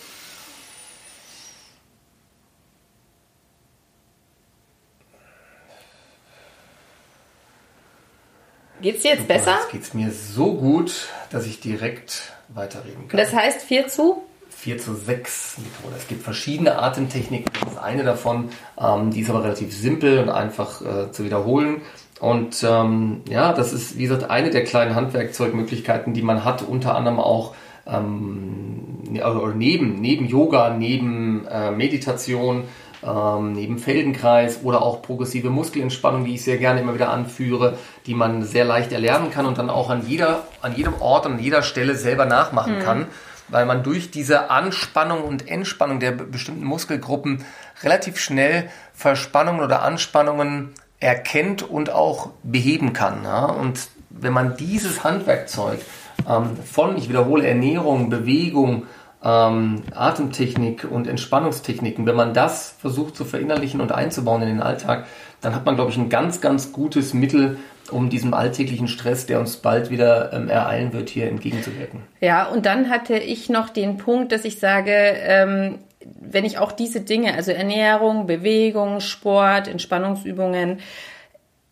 Geht's 8.81 9.03
dir 9.03 9.13
jetzt 9.13 9.29
besser? 9.29 9.59
Jetzt 9.63 9.73
geht's 9.73 9.95
mir 9.95 10.11
so 10.11 10.55
gut, 10.55 11.09
dass 11.31 11.47
ich 11.47 11.61
direkt 11.61 12.33
weiterreden 12.49 13.09
kann. 13.09 13.19
Das 13.19 13.33
heißt 13.33 13.63
4 13.63 13.89
zu? 13.89 14.23
4 14.51 14.79
zu 14.79 14.95
6 14.95 15.59
Methode. 15.59 15.97
Es 15.99 16.09
gibt 16.09 16.23
verschiedene 16.23 16.79
Atemtechniken. 16.79 17.51
Das 17.61 17.73
ist 17.73 17.79
eine 17.79 18.03
davon, 18.03 18.51
ähm, 18.81 19.11
die 19.11 19.21
ist 19.21 19.31
aber 19.31 19.45
relativ 19.45 19.77
simpel 19.77 20.19
und 20.19 20.31
einfach 20.31 20.81
äh, 20.81 21.13
zu 21.13 21.25
wiederholen. 21.25 21.83
Und 22.21 22.65
ähm, 22.67 23.23
ja, 23.29 23.53
das 23.53 23.73
ist, 23.73 23.99
wie 23.99 24.05
gesagt, 24.05 24.31
eine 24.31 24.51
der 24.51 24.65
kleinen 24.65 24.95
Handwerkzeugmöglichkeiten, 24.95 26.15
die 26.15 26.23
man 26.23 26.45
hat, 26.45 26.63
unter 26.63 26.95
anderem 26.95 27.21
auch 27.21 27.55
ähm, 27.87 29.03
also 29.23 29.49
neben, 29.49 30.01
neben 30.01 30.27
Yoga, 30.27 30.71
neben 30.71 31.47
äh, 31.47 31.71
Meditation, 31.71 32.65
ähm, 33.05 33.53
neben 33.53 33.79
Feldenkreis 33.79 34.61
oder 34.63 34.83
auch 34.83 35.03
progressive 35.03 35.51
Muskelentspannung, 35.51 36.25
die 36.25 36.35
ich 36.35 36.45
sehr 36.45 36.59
gerne 36.59 36.81
immer 36.81 36.95
wieder 36.95 37.11
anführe, 37.11 37.79
die 38.07 38.15
man 38.15 38.43
sehr 38.45 38.65
leicht 38.65 38.93
erlernen 38.93 39.31
kann 39.31 39.47
und 39.47 39.59
dann 39.59 39.71
auch 39.71 39.91
an, 39.91 40.07
jeder, 40.07 40.45
an 40.63 40.75
jedem 40.75 40.95
Ort, 41.01 41.27
an 41.27 41.39
jeder 41.39 41.63
Stelle 41.63 41.97
selber 41.97 42.25
nachmachen 42.27 42.79
mhm. 42.79 42.83
kann, 42.83 43.07
weil 43.49 43.67
man 43.67 43.83
durch 43.83 44.11
diese 44.11 44.51
Anspannung 44.51 45.23
und 45.23 45.49
Entspannung 45.49 46.01
der 46.01 46.13
bestimmten 46.13 46.65
Muskelgruppen 46.65 47.45
relativ 47.83 48.19
schnell 48.19 48.71
Verspannungen 48.95 49.63
oder 49.63 49.83
Anspannungen 49.83 50.71
erkennt 51.01 51.63
und 51.63 51.91
auch 51.91 52.31
beheben 52.43 52.93
kann. 52.93 53.25
Ja? 53.25 53.45
Und 53.45 53.89
wenn 54.09 54.33
man 54.33 54.57
dieses 54.57 55.05
Handwerkzeug 55.05 55.81
ähm, 56.29 56.57
von, 56.65 56.97
ich 56.97 57.09
wiederhole, 57.09 57.47
Ernährung, 57.47 58.09
Bewegung, 58.09 58.85
ähm, 59.25 59.83
Atemtechnik 59.95 60.87
und 60.91 61.07
Entspannungstechniken, 61.09 62.07
wenn 62.07 62.17
man 62.17 62.35
das 62.35 62.75
versucht 62.79 63.17
zu 63.17 63.25
verinnerlichen 63.25 63.81
und 63.81 63.91
einzubauen 63.91 64.43
in 64.43 64.49
den 64.49 64.61
Alltag, 64.61 65.07
dann 65.41 65.55
hat 65.55 65.65
man, 65.65 65.77
glaube 65.77 65.91
ich, 65.91 65.97
ein 65.97 66.11
ganz, 66.11 66.41
ganz 66.41 66.73
gutes 66.73 67.15
Mittel, 67.15 67.59
um 67.91 68.11
diesem 68.11 68.35
alltäglichen 68.35 68.89
Stress, 68.89 69.27
der 69.27 69.41
uns 69.41 69.57
bald 69.57 69.91
wieder 69.91 70.33
ähm, 70.33 70.49
ereilen 70.49 70.93
wird, 70.93 71.11
hier 71.11 71.29
entgegenzuwirken. 71.29 72.03
Ja, 72.21 72.47
und 72.47 72.67
dann 72.67 72.91
hatte 72.91 73.17
ich 73.17 73.49
noch 73.49 73.69
den 73.71 73.97
Punkt, 73.97 74.33
dass 74.33 74.45
ich 74.45 74.59
sage, 74.59 74.93
ähm, 74.93 75.79
wenn 76.21 76.45
ich 76.45 76.59
auch 76.59 76.73
diese 76.73 77.01
Dinge, 77.01 77.35
also 77.35 77.51
Ernährung, 77.51 78.27
Bewegung, 78.27 79.01
Sport, 79.01 79.69
Entspannungsübungen, 79.69 80.81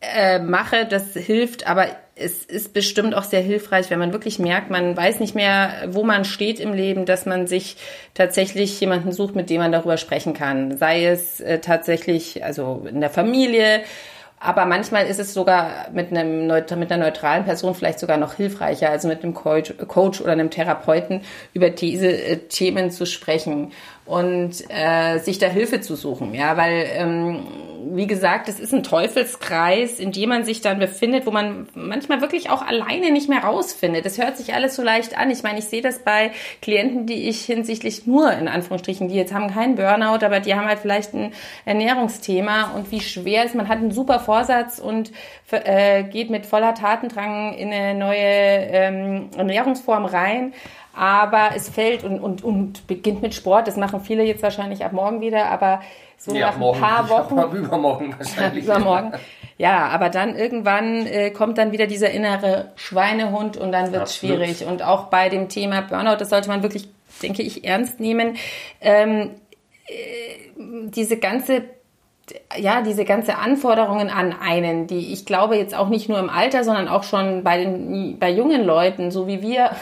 äh, 0.01 0.39
mache, 0.39 0.87
das 0.87 1.13
hilft, 1.15 1.67
aber 1.67 1.87
es 2.15 2.45
ist 2.45 2.75
bestimmt 2.75 3.15
auch 3.15 3.23
sehr 3.23 3.41
hilfreich, 3.41 3.89
wenn 3.91 3.99
man 3.99 4.13
wirklich 4.13 4.39
merkt, 4.39 4.71
man 4.71 4.97
weiß 4.97 5.21
nicht 5.21 5.35
mehr, 5.35 5.71
wo 5.89 6.05
man 6.05 6.25
steht 6.25 6.61
im 6.61 6.75
Leben, 6.75 7.07
dass 7.07 7.25
man 7.25 7.47
sich 7.47 7.77
tatsächlich 8.15 8.79
jemanden 8.81 9.13
sucht, 9.13 9.35
mit 9.35 9.49
dem 9.49 9.61
man 9.61 9.73
darüber 9.73 9.97
sprechen 9.97 10.35
kann. 10.35 10.77
Sei 10.77 11.07
es 11.07 11.41
äh, 11.41 11.61
tatsächlich, 11.61 12.45
also 12.45 12.87
in 12.89 13.01
der 13.01 13.11
Familie, 13.11 13.81
aber 14.45 14.67
manchmal 14.67 15.07
ist 15.07 15.21
es 15.21 15.35
sogar 15.35 15.87
mit, 15.93 16.11
einem, 16.11 16.49
mit 16.49 16.93
einer 16.93 16.97
neutralen 16.97 17.45
Person 17.45 17.77
vielleicht 17.77 18.01
sogar 18.01 18.17
noch 18.17 18.35
hilfreicher, 18.35 18.91
also 18.91 19.07
mit 19.07 19.23
einem 19.23 19.35
Coach, 19.35 20.21
oder 20.21 20.33
einem 20.33 20.51
Therapeuten 20.51 21.21
über 21.55 21.71
diese 21.71 22.09
äh, 22.09 22.37
Themen 22.49 22.91
zu 22.91 23.07
sprechen 23.07 23.71
und 24.05 24.53
äh, 24.69 25.19
sich 25.19 25.39
da 25.39 25.47
Hilfe 25.47 25.81
zu 25.81 25.95
suchen. 25.97 26.35
Ja, 26.35 26.57
weil 26.57 26.87
ähm, 26.95 27.47
wie 27.95 28.07
gesagt, 28.07 28.49
es 28.49 28.59
ist 28.59 28.73
ein 28.73 28.83
Teufelskreis, 28.83 29.99
in 29.99 30.13
dem 30.13 30.31
man 30.31 30.45
sich 30.45 30.61
dann 30.61 30.79
befindet, 30.79 31.27
wo 31.27 31.31
man 31.31 31.67
manchmal 31.75 32.21
wirklich 32.21 32.49
auch 32.49 32.63
alleine 32.63 33.11
nicht 33.11 33.29
mehr 33.29 33.45
rausfindet. 33.45 34.07
Das 34.07 34.19
hört 34.19 34.37
sich 34.37 34.55
alles 34.55 34.77
so 34.77 34.83
leicht 34.83 35.19
an. 35.19 35.31
Ich 35.31 35.43
meine, 35.43 35.59
ich 35.59 35.67
sehe 35.67 35.83
das 35.83 35.99
bei 35.99 36.31
Klienten, 36.63 37.07
die 37.07 37.29
ich 37.29 37.45
hinsichtlich 37.45 38.07
nur 38.07 38.33
in 38.33 38.49
Anführungsstrichen, 38.49 39.09
die 39.09 39.15
jetzt 39.15 39.35
haben 39.35 39.53
keinen 39.53 39.75
Burnout, 39.75 40.25
aber 40.25 40.41
die 40.41 40.55
haben 40.55 40.67
halt 40.67 40.79
vielleicht 40.79 41.13
ein 41.13 41.33
Ernährungsthema 41.65 42.73
und 42.75 42.91
wie 42.93 43.01
schwer 43.01 43.45
ist, 43.45 43.55
man 43.55 43.69
hat 43.69 43.79
einen 43.79 43.93
super 43.93 44.21
Vorsatz 44.21 44.79
und 44.79 45.13
äh, 45.51 46.05
geht 46.05 46.31
mit 46.31 46.47
voller 46.47 46.75
Tatendrang 46.75 47.55
in 47.55 47.73
eine 47.73 47.99
neue 47.99 48.17
ähm, 48.17 49.31
Ernährungsform 49.37 50.07
rein 50.07 50.55
aber 50.95 51.51
es 51.57 51.69
fällt 51.69 52.05
und, 52.05 52.21
und, 52.21 52.45
und 52.45 52.87
beginnt 52.87 53.23
mit 53.23 53.35
Sport. 53.35 53.67
Das 53.67 53.77
machen 53.77 54.01
viele 54.01 54.25
jetzt 54.25 54.43
wahrscheinlich 54.43 54.85
ab 54.85 54.93
morgen 54.93 55.21
wieder, 55.21 55.47
aber 55.47 55.81
so 56.19 56.35
ja, 56.35 56.49
nach 56.49 56.59
morgen, 56.59 56.83
ein 56.83 56.89
paar 56.89 57.09
Wochen. 57.09 57.39
Ab 57.39 57.55
übermorgen 57.55 58.15
wahrscheinlich. 58.17 58.65
übermorgen. 58.65 59.13
Ja, 59.59 59.89
aber 59.89 60.09
dann 60.09 60.37
irgendwann 60.37 61.07
äh, 61.07 61.31
kommt 61.31 61.59
dann 61.59 61.73
wieder 61.73 61.87
dieser 61.87 62.11
innere 62.11 62.73
Schweinehund 62.77 63.57
und 63.57 63.73
dann 63.73 63.93
wird 63.93 64.05
es 64.05 64.17
schwierig. 64.17 64.65
Und 64.65 64.83
auch 64.83 65.05
bei 65.05 65.29
dem 65.29 65.49
Thema 65.49 65.83
Burnout, 65.83 66.17
das 66.17 66.31
sollte 66.31 66.49
man 66.49 66.63
wirklich, 66.63 66.89
denke 67.23 67.43
ich, 67.43 67.65
ernst 67.65 68.01
nehmen. 68.01 68.37
Ähm, 68.81 69.31
äh, 69.87 70.51
diese 70.91 71.17
ganze 71.17 71.65
ja, 72.57 72.83
diese 72.83 73.05
ganze 73.05 73.37
Anforderungen 73.37 74.09
an 74.09 74.33
einen, 74.33 74.87
die 74.87 75.13
ich 75.13 75.27
glaube 75.27 75.57
jetzt 75.57 75.75
auch 75.75 75.89
nicht 75.89 76.09
nur 76.09 76.19
im 76.21 76.31
Alter, 76.31 76.63
sondern 76.63 76.87
auch 76.89 77.03
schon 77.03 77.43
bei 77.43 77.59
den, 77.59 78.19
bei 78.19 78.31
jungen 78.31 78.65
Leuten, 78.65 79.11
so 79.11 79.27
wie 79.27 79.43
wir 79.43 79.73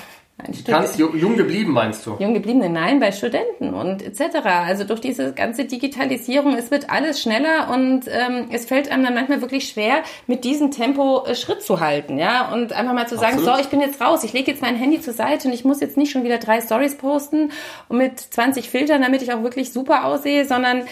Ganz 0.67 0.97
jung 0.99 1.37
geblieben, 1.37 1.73
meinst 1.73 2.07
du? 2.07 2.17
Jung 2.19 2.35
gebliebene, 2.35 2.69
nein, 2.69 3.01
bei 3.01 3.13
Studenten 3.13 3.75
und 3.75 4.03
etc. 4.03 4.37
Also 4.45 4.85
durch 4.85 5.01
diese 5.01 5.33
ganze 5.33 5.65
Digitalisierung, 5.65 6.57
es 6.57 6.71
wird 6.71 6.91
alles 6.91 7.21
schneller 7.21 7.71
und 7.73 8.03
ähm, 8.09 8.49
es 8.51 8.67
fällt 8.67 8.91
einem 8.91 9.05
dann 9.05 9.15
manchmal 9.15 9.41
wirklich 9.41 9.69
schwer, 9.69 10.03
mit 10.27 10.45
diesem 10.45 10.71
Tempo 10.71 11.25
äh, 11.27 11.35
Schritt 11.35 11.63
zu 11.63 11.81
halten, 11.81 12.19
ja, 12.19 12.53
und 12.53 12.73
einfach 12.73 12.95
mal 12.95 13.09
zu 13.09 13.17
sagen, 13.17 13.35
Absolut. 13.39 13.57
so, 13.57 13.61
ich 13.63 13.69
bin 13.69 13.81
jetzt 13.81 14.01
raus, 14.01 14.25
ich 14.25 14.33
lege 14.33 14.51
jetzt 14.51 14.63
mein 14.63 14.77
Handy 14.77 15.01
zur 15.01 15.15
Seite 15.15 15.49
und 15.49 15.55
ich 15.55 15.65
muss 15.65 15.81
jetzt 15.81 15.97
nicht 15.97 16.13
schon 16.13 16.25
wieder 16.25 16.39
drei 16.39 16.61
Stories 16.61 16.97
posten 16.97 17.51
und 17.89 17.99
mit 17.99 18.19
20 18.19 18.69
Filtern, 18.69 19.03
damit 19.03 19.23
ich 19.23 19.33
auch 19.33 19.43
wirklich 19.43 19.73
super 19.73 20.05
aussehe, 20.05 20.45
sondern 20.47 20.85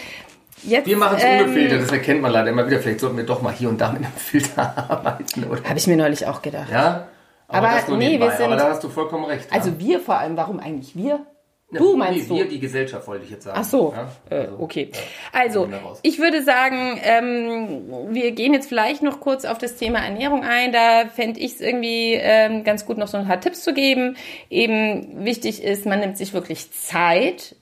Jetzt, 0.63 0.87
wir 0.87 0.97
machen 0.97 1.17
es 1.17 1.23
ähm, 1.23 1.45
ohne 1.45 1.53
Filter, 1.53 1.77
das 1.77 1.91
erkennt 1.91 2.21
man 2.21 2.31
leider 2.31 2.49
immer 2.49 2.67
wieder. 2.67 2.79
Vielleicht 2.79 2.99
sollten 2.99 3.15
wir 3.15 3.25
doch 3.25 3.41
mal 3.41 3.53
hier 3.53 3.69
und 3.69 3.79
da 3.79 3.91
mit 3.91 4.03
einem 4.03 4.11
Filter 4.13 4.73
arbeiten, 4.89 5.45
oder? 5.45 5.63
Habe 5.63 5.79
ich 5.79 5.87
mir 5.87 5.95
neulich 5.95 6.27
auch 6.27 6.41
gedacht. 6.41 6.69
Ja? 6.69 7.07
Aber, 7.49 7.69
aber 7.69 7.97
nee, 7.97 8.19
wir 8.19 8.31
sind. 8.31 8.45
Aber 8.45 8.55
da 8.55 8.69
hast 8.69 8.83
du 8.83 8.89
vollkommen 8.89 9.25
recht. 9.25 9.51
Also 9.51 9.71
ja. 9.71 9.79
wir 9.79 9.99
vor 9.99 10.17
allem, 10.17 10.37
warum 10.37 10.59
eigentlich 10.59 10.95
wir? 10.95 11.25
Du 11.71 11.95
meinst 11.95 12.29
nee, 12.29 12.37
du? 12.37 12.43
Wir, 12.43 12.49
die 12.49 12.59
Gesellschaft, 12.59 13.07
wollte 13.07 13.25
ich 13.25 13.31
jetzt 13.31 13.43
sagen. 13.43 13.59
Ach 13.61 13.63
so, 13.63 13.93
ja? 13.95 14.09
Äh, 14.29 14.41
also, 14.41 14.55
okay. 14.59 14.91
Also, 15.31 15.69
ich 16.01 16.17
würde 16.17 16.41
sagen, 16.41 16.99
ähm, 17.03 18.09
wir 18.09 18.31
gehen 18.31 18.53
jetzt 18.53 18.67
vielleicht 18.67 19.03
noch 19.03 19.19
kurz 19.19 19.45
auf 19.45 19.59
das 19.59 19.75
Thema 19.75 19.99
Ernährung 19.99 20.43
ein. 20.43 20.71
Da 20.71 21.05
fände 21.13 21.39
ich 21.39 21.53
es 21.53 21.61
irgendwie 21.61 22.13
ähm, 22.13 22.63
ganz 22.63 22.85
gut, 22.85 22.97
noch 22.97 23.07
so 23.07 23.17
ein 23.17 23.27
paar 23.27 23.39
Tipps 23.39 23.63
zu 23.63 23.73
geben. 23.73 24.17
Eben 24.49 25.23
wichtig 25.25 25.63
ist, 25.63 25.85
man 25.85 25.99
nimmt 25.99 26.17
sich 26.17 26.33
wirklich 26.33 26.71
Zeit, 26.71 27.55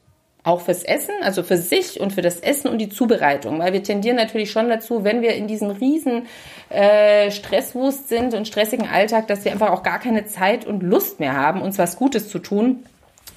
auch 0.48 0.62
fürs 0.62 0.84
Essen, 0.84 1.14
also 1.22 1.44
für 1.44 1.58
sich 1.58 2.00
und 2.00 2.14
für 2.14 2.22
das 2.22 2.40
Essen 2.40 2.70
und 2.70 2.78
die 2.78 2.90
Zubereitung, 2.90 3.60
weil 3.60 3.74
wir 3.74 3.84
tendieren 3.84 4.16
natürlich 4.16 4.50
schon 4.50 4.70
dazu, 4.70 5.04
wenn 5.04 5.22
wir 5.22 5.36
in 5.36 5.48
diesem 5.48 5.70
riesen 5.72 6.28
äh, 6.70 7.32
Stresswust 7.32 8.08
sind 8.08 8.34
und 8.34 8.48
stressigen 8.48 8.88
Alltag, 8.88 9.28
dass 9.28 9.44
wir 9.44 9.52
einfach 9.52 9.72
auch 9.72 9.84
gar 9.84 10.00
keine 10.00 10.26
Zeit 10.26 10.66
und 10.66 10.84
Lust 10.84 11.20
mehr 11.20 11.34
haben, 11.34 11.62
uns 11.62 11.78
was 11.78 11.98
Gutes 11.98 12.30
zu 12.30 12.40
tun. 12.40 12.86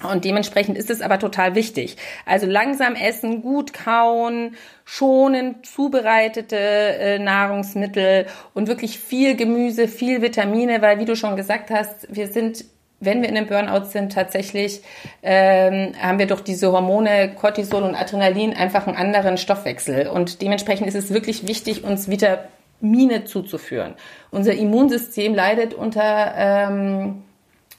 Und 0.09 0.25
dementsprechend 0.25 0.77
ist 0.77 0.89
es 0.89 1.01
aber 1.01 1.19
total 1.19 1.53
wichtig. 1.53 1.97
Also 2.25 2.47
langsam 2.47 2.95
essen, 2.95 3.41
gut 3.41 3.73
kauen, 3.73 4.55
schonend 4.83 5.65
zubereitete 5.65 6.57
äh, 6.57 7.19
Nahrungsmittel 7.19 8.25
und 8.53 8.67
wirklich 8.67 8.97
viel 8.97 9.35
Gemüse, 9.35 9.87
viel 9.87 10.21
Vitamine, 10.21 10.81
weil 10.81 10.97
wie 10.97 11.05
du 11.05 11.15
schon 11.15 11.35
gesagt 11.35 11.69
hast, 11.69 12.07
wir 12.09 12.27
sind 12.27 12.65
wenn 13.01 13.21
wir 13.21 13.29
in 13.29 13.35
einem 13.35 13.47
Burnout 13.47 13.85
sind, 13.85 14.13
tatsächlich 14.13 14.81
ähm, 15.23 15.93
haben 15.99 16.19
wir 16.19 16.27
durch 16.27 16.41
diese 16.41 16.71
Hormone 16.71 17.33
Cortisol 17.35 17.83
und 17.83 17.95
Adrenalin 17.95 18.53
einfach 18.53 18.87
einen 18.87 18.95
anderen 18.95 19.37
Stoffwechsel. 19.37 20.07
Und 20.07 20.41
dementsprechend 20.41 20.87
ist 20.87 20.95
es 20.95 21.11
wirklich 21.11 21.47
wichtig, 21.47 21.83
uns 21.83 22.09
Vitamine 22.09 23.25
zuzuführen. 23.25 23.95
Unser 24.29 24.53
Immunsystem 24.53 25.35
leidet 25.35 25.73
unter 25.73 26.33
ähm, 26.37 27.23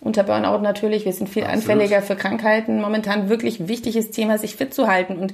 unter 0.03 0.25
Burnout 0.25 0.59
natürlich. 0.59 1.05
Wir 1.05 1.13
sind 1.13 1.29
viel 1.29 1.45
Absolut. 1.45 1.71
anfälliger 1.71 2.03
für 2.03 2.17
Krankheiten. 2.17 2.81
Momentan 2.81 3.29
wirklich 3.29 3.69
wichtiges 3.69 4.11
Thema, 4.11 4.37
sich 4.37 4.57
fit 4.57 4.75
zu 4.75 4.89
halten. 4.89 5.17
Und 5.17 5.33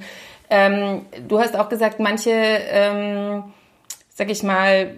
ähm, 0.49 1.05
du 1.27 1.39
hast 1.39 1.57
auch 1.57 1.69
gesagt, 1.69 1.99
manche, 1.99 2.31
ähm, 2.31 3.45
sag 4.09 4.29
ich 4.29 4.43
mal, 4.43 4.93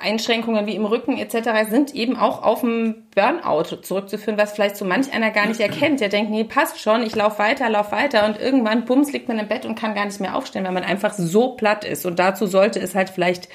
Einschränkungen 0.00 0.66
wie 0.66 0.76
im 0.76 0.84
Rücken 0.84 1.18
etc. 1.18 1.68
sind 1.70 1.94
eben 1.94 2.16
auch 2.16 2.42
auf 2.42 2.60
dem 2.60 3.06
Burnout 3.14 3.82
zurückzuführen, 3.82 4.38
was 4.38 4.52
vielleicht 4.52 4.76
so 4.76 4.84
manch 4.84 5.12
einer 5.12 5.30
gar 5.30 5.46
nicht 5.46 5.60
erkennt. 5.60 6.00
Der 6.00 6.08
denkt, 6.08 6.30
nee, 6.30 6.44
passt 6.44 6.80
schon, 6.80 7.02
ich 7.02 7.14
laufe 7.14 7.38
weiter, 7.38 7.68
lauf 7.68 7.92
weiter 7.92 8.26
und 8.26 8.40
irgendwann, 8.40 8.84
bums, 8.84 9.12
liegt 9.12 9.28
man 9.28 9.38
im 9.38 9.48
Bett 9.48 9.66
und 9.66 9.78
kann 9.78 9.94
gar 9.94 10.04
nicht 10.04 10.20
mehr 10.20 10.36
aufstehen, 10.36 10.64
weil 10.64 10.72
man 10.72 10.84
einfach 10.84 11.12
so 11.12 11.50
platt 11.56 11.84
ist. 11.84 12.06
Und 12.06 12.18
dazu 12.18 12.46
sollte 12.46 12.80
es 12.80 12.94
halt 12.94 13.10
vielleicht 13.10 13.48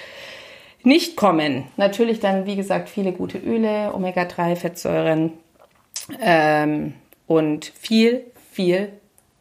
nicht 0.83 1.15
kommen. 1.15 1.65
Natürlich 1.77 2.19
dann, 2.19 2.45
wie 2.45 2.55
gesagt, 2.55 2.89
viele 2.89 3.13
gute 3.13 3.38
Öle, 3.38 3.93
Omega-3-Fettsäuren 3.93 5.31
ähm, 6.21 6.93
und 7.27 7.71
viel, 7.79 8.25
viel 8.51 8.93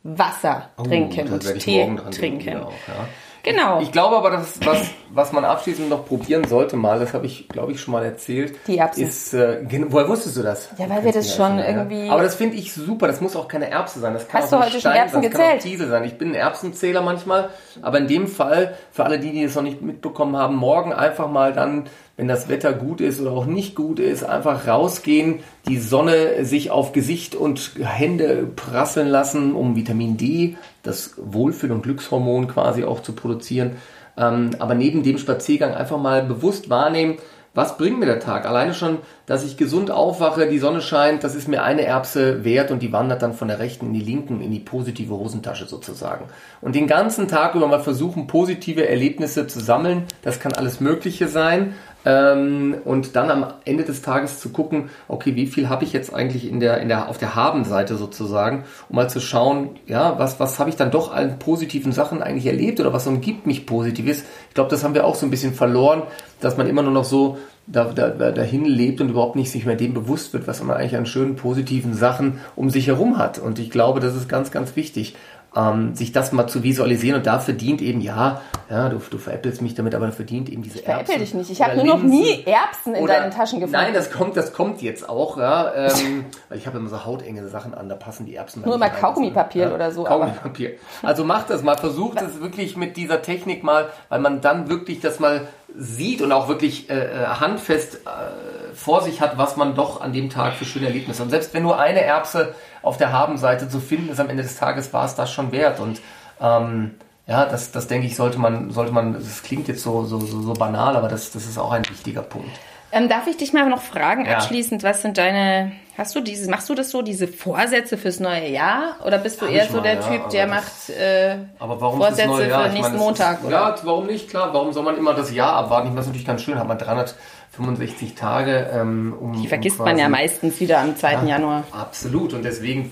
Wasser 0.05 0.71
oh, 0.77 0.83
trinken 0.85 1.33
und 1.33 1.59
Tee 1.59 1.89
trinken. 2.11 2.57
Auch, 2.59 2.73
ja. 2.89 3.09
Genau. 3.43 3.81
Ich 3.81 3.91
glaube 3.91 4.17
aber, 4.17 4.31
dass 4.31 4.61
was, 4.65 4.91
was 5.11 5.33
man 5.33 5.45
abschließend 5.45 5.89
noch 5.89 6.07
probieren 6.07 6.45
sollte 6.45 6.77
mal, 6.77 7.01
das 7.01 7.13
habe 7.13 7.27
ich, 7.27 7.49
glaube 7.49 7.73
ich, 7.73 7.81
schon 7.81 7.93
mal 7.93 8.05
erzählt. 8.05 8.55
Die 8.67 8.79
Erbsen. 8.79 9.09
Ist, 9.09 9.35
äh, 9.35 9.67
woher 9.89 10.09
wusstest 10.09 10.37
du 10.37 10.43
das? 10.43 10.69
Ja, 10.79 10.89
weil 10.89 11.05
wir 11.05 11.13
das 11.13 11.35
schon 11.35 11.59
ja. 11.59 11.67
irgendwie. 11.67 12.09
Aber 12.09 12.23
das 12.23 12.37
finde 12.37 12.57
ich 12.57 12.73
super. 12.73 13.09
Das 13.09 13.21
muss 13.21 13.35
auch 13.35 13.49
keine 13.49 13.69
Erbse 13.69 13.99
sein. 13.99 14.15
Das 14.15 14.29
kann 14.29 14.43
Hast 14.43 14.55
auch 14.55 14.61
du 14.61 14.67
heute 14.67 14.79
Stein 14.79 14.93
schon 14.93 14.93
Erbsen 14.93 15.23
sein. 15.23 15.31
Das 15.31 15.41
kann 15.41 15.59
auch 15.59 15.63
Diesel 15.63 15.89
sein. 15.89 16.05
Ich 16.05 16.19
bin 16.19 16.29
ein 16.31 16.35
Erbsenzähler 16.35 17.03
manchmal. 17.03 17.51
Aber 17.83 17.99
in 17.99 18.07
dem 18.07 18.29
Fall, 18.29 18.77
für 18.93 19.05
alle 19.05 19.19
die, 19.19 19.33
die 19.33 19.43
es 19.43 19.55
noch 19.57 19.63
nicht 19.63 19.83
mitbekommen 19.83 20.37
haben, 20.37 20.57
morgen 20.57 20.93
einfach 20.93 21.29
mal 21.29 21.53
dann 21.53 21.89
wenn 22.17 22.29
das 22.29 22.49
Wetter 22.49 22.73
gut 22.73 23.01
ist 23.01 23.21
oder 23.21 23.33
auch 23.33 23.47
nicht 23.47 23.75
gut 23.75 23.99
ist, 23.99 24.23
einfach 24.23 24.67
rausgehen, 24.67 25.41
die 25.69 25.79
Sonne 25.79 26.45
sich 26.45 26.71
auf 26.71 26.93
Gesicht 26.93 27.35
und 27.35 27.73
Hände 27.81 28.47
prasseln 28.55 29.09
lassen, 29.09 29.55
um 29.55 29.77
Vitamin 29.77 30.17
D, 30.17 30.57
das 30.83 31.15
Wohlfühl- 31.17 31.73
und 31.73 31.83
Glückshormon 31.83 32.49
quasi 32.49 32.85
auch 32.85 33.01
zu 33.01 33.13
produzieren. 33.13 33.73
Ähm, 34.17 34.51
aber 34.59 34.75
neben 34.75 35.03
dem 35.03 35.17
Spaziergang 35.17 35.73
einfach 35.75 35.99
mal 35.99 36.23
bewusst 36.23 36.69
wahrnehmen, 36.69 37.17
was 37.55 37.77
bringt 37.77 37.99
mir 37.99 38.07
der 38.07 38.21
Tag? 38.21 38.47
Alleine 38.47 38.73
schon, 38.73 38.99
dass 39.27 39.45
ich 39.45 39.59
gesund 39.59 39.91
aufwache, 39.91 40.49
die 40.49 40.59
Sonne 40.59 40.81
scheint, 40.81 41.23
das 41.23 41.35
ist 41.35 41.49
mir 41.49 41.63
eine 41.63 41.83
Erbse 41.83 42.45
wert 42.45 42.71
und 42.71 42.81
die 42.81 42.93
wandert 42.93 43.23
dann 43.23 43.35
von 43.35 43.49
der 43.49 43.59
rechten 43.59 43.87
in 43.87 43.93
die 43.93 44.01
linken, 44.01 44.41
in 44.41 44.51
die 44.51 44.59
positive 44.59 45.15
Hosentasche 45.15 45.67
sozusagen. 45.67 46.25
Und 46.63 46.75
den 46.75 46.87
ganzen 46.87 47.29
Tag 47.29 47.55
über 47.55 47.69
mal 47.69 47.81
versuchen, 47.81 48.27
positive 48.27 48.89
Erlebnisse 48.89 49.47
zu 49.47 49.61
sammeln. 49.61 50.05
Das 50.23 50.41
kann 50.41 50.55
alles 50.55 50.81
Mögliche 50.81 51.29
sein. 51.29 51.75
Ähm, 52.05 52.77
und 52.85 53.15
dann 53.15 53.31
am 53.31 53.47
Ende 53.65 53.85
des 53.85 54.03
Tages 54.03 54.41
zu 54.41 54.49
gucken, 54.49 54.91
okay, 55.07 55.37
wie 55.37 55.47
viel 55.47 55.69
habe 55.69 55.85
ich 55.85 55.93
jetzt 55.93 56.13
eigentlich 56.13 56.49
in 56.51 56.59
der, 56.59 56.81
in 56.81 56.89
der, 56.89 57.09
auf 57.09 57.19
der 57.19 57.37
Habenseite 57.37 57.97
sozusagen, 57.97 58.65
um 58.89 58.97
mal 58.97 59.09
zu 59.09 59.21
schauen, 59.21 59.79
ja, 59.87 60.19
was, 60.19 60.41
was 60.41 60.59
habe 60.59 60.69
ich 60.69 60.77
dann 60.77 60.91
doch 60.91 61.13
an 61.13 61.39
positiven 61.39 61.93
Sachen 61.93 62.23
eigentlich 62.23 62.47
erlebt 62.47 62.81
oder 62.81 62.93
was 62.93 63.07
umgibt 63.07 63.47
mich 63.47 63.67
Positives. 63.67 64.25
Ich 64.49 64.55
glaube, 64.55 64.71
das 64.71 64.83
haben 64.83 64.95
wir 64.95 65.05
auch 65.05 65.15
so 65.15 65.27
ein 65.27 65.31
bisschen 65.31 65.55
verloren, 65.55 66.03
dass 66.45 66.57
man 66.57 66.67
immer 66.67 66.83
nur 66.83 66.93
noch 66.93 67.05
so 67.05 67.39
da, 67.67 67.85
da, 67.85 68.09
dahin 68.11 68.65
lebt 68.65 69.01
und 69.01 69.11
überhaupt 69.11 69.37
nicht 69.37 69.51
sich 69.51 69.65
mehr 69.65 69.77
dem 69.77 69.95
bewusst 69.95 70.33
wird, 70.33 70.47
was 70.47 70.63
man 70.63 70.77
eigentlich 70.77 70.97
an 70.97 71.07
schönen 71.07 71.37
positiven 71.37 71.95
Sachen 71.95 72.41
um 72.57 72.71
sich 72.71 72.89
herum 72.89 73.19
hat. 73.19 73.39
Und 73.39 73.59
ich 73.59 73.71
glaube, 73.71 74.01
das 74.01 74.17
ist 74.17 74.29
ganz, 74.29 74.51
ganz 74.51 74.75
wichtig 74.77 75.15
ähm, 75.55 75.95
sich 75.95 76.13
das 76.13 76.33
mal 76.33 76.47
zu 76.47 76.63
visualisieren 76.63 77.19
und 77.19 77.27
da 77.27 77.39
verdient 77.39 77.83
eben, 77.83 78.01
ja, 78.01 78.41
ja, 78.71 78.89
du, 78.89 78.99
du 78.99 79.19
veräppelst 79.19 79.61
mich 79.61 79.75
damit, 79.75 79.95
aber 79.95 80.11
verdient 80.13 80.49
eben 80.49 80.63
diese 80.63 80.79
ich 80.79 80.87
Erbsen. 80.87 81.07
Veräppel 81.07 81.25
dich 81.25 81.35
nicht. 81.35 81.51
Ich 81.51 81.63
habe 81.63 81.77
nur 81.77 81.85
noch 81.85 82.03
nie 82.03 82.43
Erbsen 82.47 82.95
in 82.95 83.03
oder, 83.03 83.15
deinen 83.15 83.31
Taschen 83.31 83.61
gefunden. 83.61 83.79
Nein, 83.79 83.93
das 83.93 84.11
kommt, 84.11 84.37
das 84.37 84.53
kommt 84.53 84.81
jetzt 84.81 85.09
auch, 85.09 85.37
ja. 85.37 85.73
Ähm, 85.75 86.25
weil 86.49 86.59
ich 86.59 86.67
habe 86.67 86.79
immer 86.79 86.89
so 86.89 87.05
hautenge 87.05 87.47
Sachen 87.49 87.75
an, 87.75 87.89
da 87.89 87.97
passen 87.97 88.25
die 88.25 88.35
Erbsen 88.35 88.63
Nur 88.63 88.79
mal 88.79 88.89
Kaugummipapier 88.89 89.69
ja, 89.69 89.75
oder 89.75 89.91
so. 89.93 90.05
Kaugummipapier. 90.05 90.73
Also 91.03 91.25
macht 91.25 91.51
das 91.51 91.63
mal, 91.63 91.77
versucht 91.77 92.21
es 92.23 92.41
wirklich 92.41 92.77
mit 92.77 92.97
dieser 92.97 93.21
Technik 93.21 93.63
mal, 93.63 93.91
weil 94.09 94.21
man 94.21 94.41
dann 94.41 94.71
wirklich 94.71 95.01
das 95.01 95.21
mal 95.21 95.43
sieht 95.77 96.23
und 96.23 96.33
auch 96.33 96.49
wirklich 96.49 96.91
äh, 96.91 96.95
äh 96.95 97.27
handfest 97.27 98.01
äh, 98.07 98.75
vor 98.75 99.03
sich 99.03 99.21
hat, 99.21 99.39
was 99.39 99.57
man 99.57 99.75
doch 99.75 100.01
an 100.01 100.13
dem 100.13 100.31
Tag 100.31 100.55
für 100.55 100.65
schöne 100.65 100.87
Erlebnisse. 100.87 101.23
Und 101.23 101.31
selbst 101.31 101.55
wenn 101.55 101.63
nur 101.63 101.79
eine 101.79 102.03
Erbse 102.03 102.55
auf 102.83 102.97
der 102.97 103.13
Habenseite 103.13 103.69
zu 103.69 103.81
finden 103.81 104.11
ist, 104.11 104.21
am 104.21 104.31
Ende 104.31 104.43
des 104.43 104.57
Tages 104.57 104.93
war 104.93 105.05
es 105.05 105.15
das 105.15 105.31
schon 105.31 105.53
wert. 105.53 105.81
Und 105.81 106.01
ähm, 106.41 106.93
ja, 107.27 107.47
das, 107.47 107.71
das 107.71 107.87
denke 107.87 108.07
ich, 108.07 108.17
sollte 108.17 108.39
man, 108.39 108.71
sollte 108.71 108.93
man, 108.93 109.15
das 109.15 109.43
klingt 109.43 109.69
jetzt 109.69 109.83
so, 109.83 110.05
so, 110.05 110.21
so, 110.21 110.43
so 110.43 110.53
banal, 110.55 110.97
aber 110.97 111.09
das, 111.09 111.31
das 111.31 111.45
ist 111.45 111.59
auch 111.59 111.73
ein 111.73 111.89
wichtiger 111.89 112.23
Punkt. 112.23 112.51
Ähm, 112.95 113.09
darf 113.09 113.27
ich 113.27 113.39
dich 113.39 113.53
mal 113.55 113.67
noch 113.71 113.81
fragen, 113.83 114.27
Ja. 114.27 114.35
abschließend, 114.37 114.83
was 114.83 115.01
sind 115.01 115.17
deine, 115.17 115.73
hast 115.97 116.15
du 116.15 116.21
dieses, 116.21 116.47
machst 116.47 116.69
du 116.69 116.75
das 116.75 116.91
so, 116.91 117.01
diese 117.01 117.27
Vorsätze 117.27 117.97
fürs 117.97 118.21
neue 118.21 118.49
Jahr? 118.51 118.97
Oder 119.07 119.17
bist 119.17 119.41
du 119.41 119.47
Hab 119.47 119.53
eher 119.53 119.67
so 119.67 119.77
mal, 119.79 119.83
der 119.83 119.95
ja, 119.95 120.01
Typ, 120.01 120.29
der 120.29 120.47
macht 120.47 120.91
äh, 120.91 121.37
Aber 121.59 121.81
warum 121.81 121.99
Vorsätze 122.01 122.47
Jahr? 122.47 122.63
für 122.63 122.69
Ich 122.69 122.75
nächsten 122.75 122.93
meine, 122.93 123.05
Montag, 123.05 123.39
Ist, 123.41 123.47
oder? 123.47 123.57
ja, 123.57 123.75
warum 123.85 124.07
nicht? 124.07 124.29
Klar, 124.29 124.53
warum 124.53 124.73
soll 124.75 124.83
man 124.85 124.99
immer 124.99 125.15
das 125.15 125.33
Jahr 125.33 125.55
abwarten? 125.55 125.87
Ich 125.87 125.91
meine, 125.93 125.97
das 125.97 126.05
ist 126.05 126.09
natürlich 126.11 126.27
ganz 126.27 126.43
schön, 126.43 126.59
hat 126.59 126.69
man 126.69 126.77
365 126.77 128.15
Tage, 128.15 128.71
ähm, 128.75 129.15
um. 129.19 129.33
die 129.41 129.49
vergisst 129.49 129.79
um 129.79 129.87
man 129.87 129.97
ja 129.97 130.05
quasi- 130.09 130.11
meistens 130.23 130.61
wieder 130.61 130.79
am 130.81 130.95
2. 130.95 131.27
Januar. 131.27 131.65
Absolut. 131.73 132.35
Und 132.35 132.45
deswegen, 132.45 132.91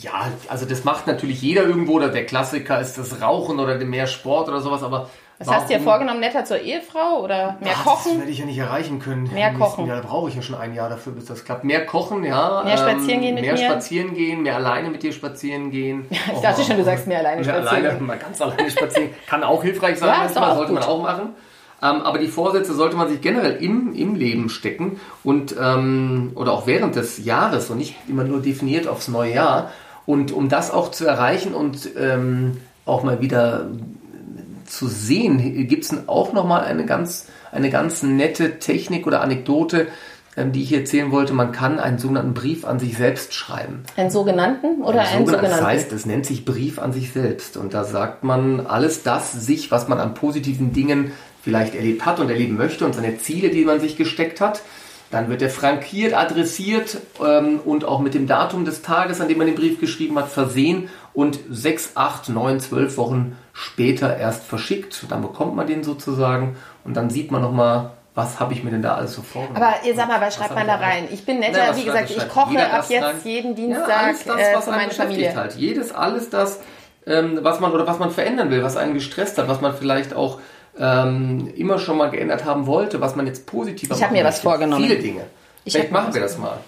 ja, 0.00 0.28
also 0.48 0.66
das 0.66 0.84
macht 0.84 1.06
natürlich 1.06 1.40
jeder 1.40 1.62
irgendwo. 1.64 1.92
Oder 1.94 2.08
der 2.08 2.26
Klassiker 2.26 2.80
ist 2.80 2.98
das 2.98 3.20
Rauchen 3.22 3.58
oder 3.60 3.76
mehr 3.78 4.06
Sport 4.06 4.48
oder 4.48 4.60
sowas. 4.60 4.82
Aber 4.82 5.08
Was 5.46 5.54
hast 5.54 5.70
du 5.70 5.74
dir 5.74 5.80
vorgenommen, 5.80 6.20
netter 6.20 6.44
zur 6.44 6.58
Ehefrau 6.60 7.20
oder 7.22 7.56
mehr 7.60 7.72
Das 7.74 7.82
kochen? 7.84 8.18
werde 8.18 8.30
ich 8.30 8.38
ja 8.38 8.46
nicht 8.46 8.58
erreichen 8.58 8.98
können. 8.98 9.30
Mehr 9.32 9.52
kochen. 9.54 9.86
Jahr, 9.86 10.00
da 10.00 10.06
brauche 10.08 10.28
ich 10.28 10.34
ja 10.36 10.42
schon 10.42 10.56
ein 10.56 10.74
Jahr 10.74 10.88
dafür, 10.88 11.12
bis 11.12 11.26
das 11.26 11.44
klappt. 11.44 11.64
Mehr 11.64 11.84
kochen, 11.86 12.24
ja. 12.24 12.60
ähm, 12.60 12.66
Mehr 12.66 12.76
spazieren 12.78 13.20
gehen 13.20 13.34
mit 13.34 13.44
mehr 13.44 13.52
mir? 13.54 13.58
spazieren 13.58 14.14
gehen, 14.14 14.42
mehr 14.42 14.56
alleine 14.56 14.90
mit 14.90 15.02
dir 15.02 15.12
spazieren 15.12 15.70
gehen. 15.70 16.06
Ich 16.34 16.40
dachte 16.40 16.62
schon, 16.62 16.76
du 16.76 16.84
sagst 16.84 17.06
mehr 17.06 17.18
alleine 17.18 17.42
mehr 17.42 17.44
spazieren 17.54 17.68
alleine, 17.84 17.98
gehen. 17.98 18.06
mal 18.06 18.18
ganz 18.18 18.40
alleine 18.40 18.70
spazieren. 18.70 19.10
Kann 19.26 19.42
auch 19.44 19.62
hilfreich 19.62 19.98
sein, 19.98 20.08
Ja, 20.08 20.18
manchmal 20.24 20.54
sollte 20.56 20.72
man 20.72 20.82
gut. 20.82 20.90
auch 20.90 21.02
machen. 21.02 21.28
Ähm, 21.84 22.00
aber 22.02 22.18
die 22.18 22.28
Vorsätze 22.28 22.74
sollte 22.74 22.96
man 22.96 23.08
sich 23.08 23.20
generell 23.20 23.56
im, 23.56 23.92
im 23.94 24.14
Leben 24.14 24.48
stecken 24.48 25.00
und 25.24 25.56
ähm, 25.60 26.30
oder 26.36 26.52
auch 26.52 26.66
während 26.68 26.94
des 26.94 27.24
Jahres 27.24 27.70
und 27.70 27.78
nicht 27.78 27.96
immer 28.08 28.22
nur 28.24 28.40
definiert 28.40 28.86
aufs 28.86 29.08
neue 29.08 29.34
Jahr. 29.34 29.72
Und 30.06 30.30
um 30.32 30.48
das 30.48 30.70
auch 30.70 30.90
zu 30.92 31.06
erreichen 31.06 31.54
und 31.54 31.88
ähm, 31.98 32.60
auch 32.86 33.02
mal 33.02 33.20
wieder 33.20 33.66
zu 34.66 34.88
sehen, 34.88 35.66
gibt 35.68 35.84
es 35.84 36.08
auch 36.08 36.32
nochmal 36.32 36.64
eine 36.64 36.86
ganz, 36.86 37.26
eine 37.50 37.70
ganz 37.70 38.02
nette 38.02 38.58
Technik 38.58 39.06
oder 39.06 39.20
Anekdote, 39.20 39.88
ähm, 40.36 40.52
die 40.52 40.62
ich 40.62 40.70
hier 40.70 40.78
erzählen 40.78 41.12
wollte. 41.12 41.34
Man 41.34 41.52
kann 41.52 41.78
einen 41.78 41.98
sogenannten 41.98 42.32
Brief 42.34 42.64
an 42.64 42.78
sich 42.78 42.96
selbst 42.96 43.34
schreiben. 43.34 43.82
Einen 43.96 44.10
sogenannten 44.10 44.82
oder 44.82 45.00
einen 45.00 45.26
Sogenannt- 45.26 45.26
sogenannten? 45.26 45.50
Das 45.50 45.62
heißt, 45.62 45.92
es 45.92 46.06
nennt 46.06 46.24
sich 46.24 46.44
Brief 46.44 46.78
an 46.78 46.92
sich 46.92 47.12
selbst. 47.12 47.56
Und 47.56 47.74
da 47.74 47.84
sagt 47.84 48.24
man 48.24 48.66
alles 48.66 49.02
das 49.02 49.32
sich, 49.32 49.70
was 49.70 49.88
man 49.88 49.98
an 49.98 50.14
positiven 50.14 50.72
Dingen 50.72 51.12
vielleicht 51.42 51.74
erlebt 51.74 52.06
hat 52.06 52.20
und 52.20 52.30
erleben 52.30 52.56
möchte 52.56 52.86
und 52.86 52.94
seine 52.94 53.18
Ziele, 53.18 53.50
die 53.50 53.64
man 53.64 53.80
sich 53.80 53.96
gesteckt 53.96 54.40
hat. 54.40 54.62
Dann 55.10 55.28
wird 55.28 55.42
er 55.42 55.50
frankiert, 55.50 56.14
adressiert 56.14 56.96
ähm, 57.22 57.60
und 57.62 57.84
auch 57.84 58.00
mit 58.00 58.14
dem 58.14 58.26
Datum 58.26 58.64
des 58.64 58.80
Tages, 58.80 59.20
an 59.20 59.28
dem 59.28 59.36
man 59.36 59.46
den 59.46 59.56
Brief 59.56 59.78
geschrieben 59.78 60.18
hat, 60.18 60.28
versehen 60.28 60.88
und 61.14 61.38
sechs, 61.50 61.92
acht, 61.94 62.28
neun, 62.28 62.60
zwölf 62.60 62.96
Wochen 62.96 63.36
später 63.52 64.16
erst 64.16 64.44
verschickt. 64.44 65.04
Dann 65.10 65.22
bekommt 65.22 65.54
man 65.54 65.66
den 65.66 65.84
sozusagen 65.84 66.56
und 66.84 66.96
dann 66.96 67.10
sieht 67.10 67.30
man 67.30 67.42
nochmal, 67.42 67.90
was 68.14 68.40
habe 68.40 68.52
ich 68.52 68.62
mir 68.62 68.70
denn 68.70 68.82
da 68.82 68.94
alles 68.94 69.14
so 69.14 69.22
vorgenommen. 69.22 69.62
Aber 69.62 69.86
ihr 69.86 69.94
sag 69.94 70.08
mal, 70.08 70.20
was 70.20 70.34
schreibt 70.34 70.54
man 70.54 70.66
da 70.66 70.76
rein? 70.76 71.08
Ich 71.10 71.24
bin 71.24 71.38
netter, 71.38 71.68
was 71.68 71.76
wie 71.78 71.84
gesagt, 71.84 72.10
ich 72.10 72.28
koche 72.28 72.72
ab 72.72 72.84
jetzt 72.88 73.24
jeden 73.24 73.50
Ja, 73.50 73.56
Dienstag 73.56 74.02
alles 74.04 74.24
das, 74.24 74.36
äh, 74.36 74.54
was 74.54 74.64
für 74.64 74.70
einen 74.72 74.80
meine 74.80 74.92
Familie. 74.92 75.34
Halt. 75.34 75.54
Jedes, 75.56 75.92
alles 75.92 76.30
das, 76.30 76.60
ähm, 77.06 77.38
was 77.42 77.60
man 77.60 77.72
oder 77.72 77.86
was 77.86 77.98
man 77.98 78.10
verändern 78.10 78.50
will, 78.50 78.62
was 78.62 78.76
einen 78.76 78.94
gestresst 78.94 79.38
hat, 79.38 79.48
was 79.48 79.60
man 79.60 79.74
vielleicht 79.74 80.14
auch 80.14 80.40
ähm, 80.78 81.52
immer 81.56 81.78
schon 81.78 81.96
mal 81.98 82.10
geändert 82.10 82.44
haben 82.44 82.66
wollte, 82.66 83.00
was 83.00 83.16
man 83.16 83.26
jetzt 83.26 83.46
positiver 83.46 83.94
Ich 83.94 84.02
hab 84.02 84.10
machen 84.10 84.18
mir 84.20 84.24
was 84.24 84.40
vorgenommen. 84.40 84.82
Viele 84.82 84.98
Dinge. 84.98 85.22
Ich 85.64 85.72
Vielleicht 85.72 85.92
machen 85.92 86.12
wir 86.12 86.20
das 86.20 86.38
mal. 86.38 86.58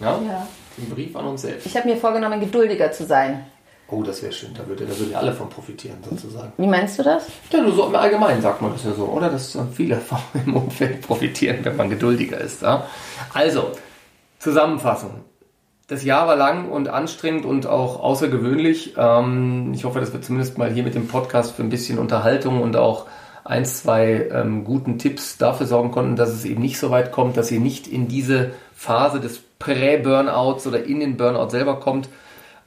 Ja? 0.00 0.18
Ja. 0.26 0.46
Den 0.76 0.88
Brief 0.90 1.14
an 1.16 1.26
uns 1.26 1.42
selbst. 1.42 1.66
Ich 1.66 1.76
habe 1.76 1.88
mir 1.88 1.96
vorgenommen, 1.96 2.40
geduldiger 2.40 2.92
zu 2.92 3.04
sein. 3.04 3.44
Oh, 3.92 4.02
das 4.02 4.22
wäre 4.22 4.32
schön. 4.32 4.54
Da 4.56 4.66
würde, 4.66 4.86
da 4.86 4.98
würden 4.98 5.12
ja 5.12 5.18
alle 5.18 5.34
von 5.34 5.50
profitieren, 5.50 5.98
sozusagen. 6.08 6.50
Wie 6.56 6.66
meinst 6.66 6.98
du 6.98 7.02
das? 7.02 7.26
Ja, 7.50 7.60
nur 7.60 7.74
so 7.74 7.86
im 7.86 7.94
Allgemeinen 7.94 8.40
sagt 8.40 8.62
man 8.62 8.72
das 8.72 8.84
ja 8.84 8.92
so, 8.92 9.04
oder? 9.04 9.28
Dass 9.28 9.54
äh, 9.54 9.60
viele 9.70 9.96
von 10.00 10.18
im 10.46 10.56
Umfeld 10.56 11.02
profitieren, 11.02 11.58
wenn 11.62 11.76
man 11.76 11.90
geduldiger 11.90 12.40
ist. 12.40 12.62
Ja? 12.62 12.86
Also, 13.34 13.72
Zusammenfassung. 14.38 15.24
Das 15.88 16.04
Jahr 16.04 16.26
war 16.26 16.36
lang 16.36 16.70
und 16.70 16.88
anstrengend 16.88 17.44
und 17.44 17.66
auch 17.66 18.00
außergewöhnlich. 18.00 18.94
Ähm, 18.96 19.72
ich 19.74 19.84
hoffe, 19.84 20.00
dass 20.00 20.14
wir 20.14 20.22
zumindest 20.22 20.56
mal 20.56 20.72
hier 20.72 20.84
mit 20.84 20.94
dem 20.94 21.06
Podcast 21.06 21.54
für 21.54 21.62
ein 21.62 21.68
bisschen 21.68 21.98
Unterhaltung 21.98 22.62
und 22.62 22.76
auch 22.76 23.06
ein, 23.44 23.66
zwei 23.66 24.30
ähm, 24.32 24.64
guten 24.64 24.98
Tipps 24.98 25.36
dafür 25.36 25.66
sorgen 25.66 25.90
konnten, 25.90 26.16
dass 26.16 26.30
es 26.30 26.46
eben 26.46 26.62
nicht 26.62 26.78
so 26.78 26.90
weit 26.90 27.12
kommt, 27.12 27.36
dass 27.36 27.50
ihr 27.50 27.60
nicht 27.60 27.88
in 27.88 28.08
diese 28.08 28.52
Phase 28.74 29.20
des 29.20 29.40
Prä-Burnouts 29.58 30.66
oder 30.66 30.82
in 30.82 31.00
den 31.00 31.18
Burnout 31.18 31.50
selber 31.50 31.78
kommt. 31.78 32.08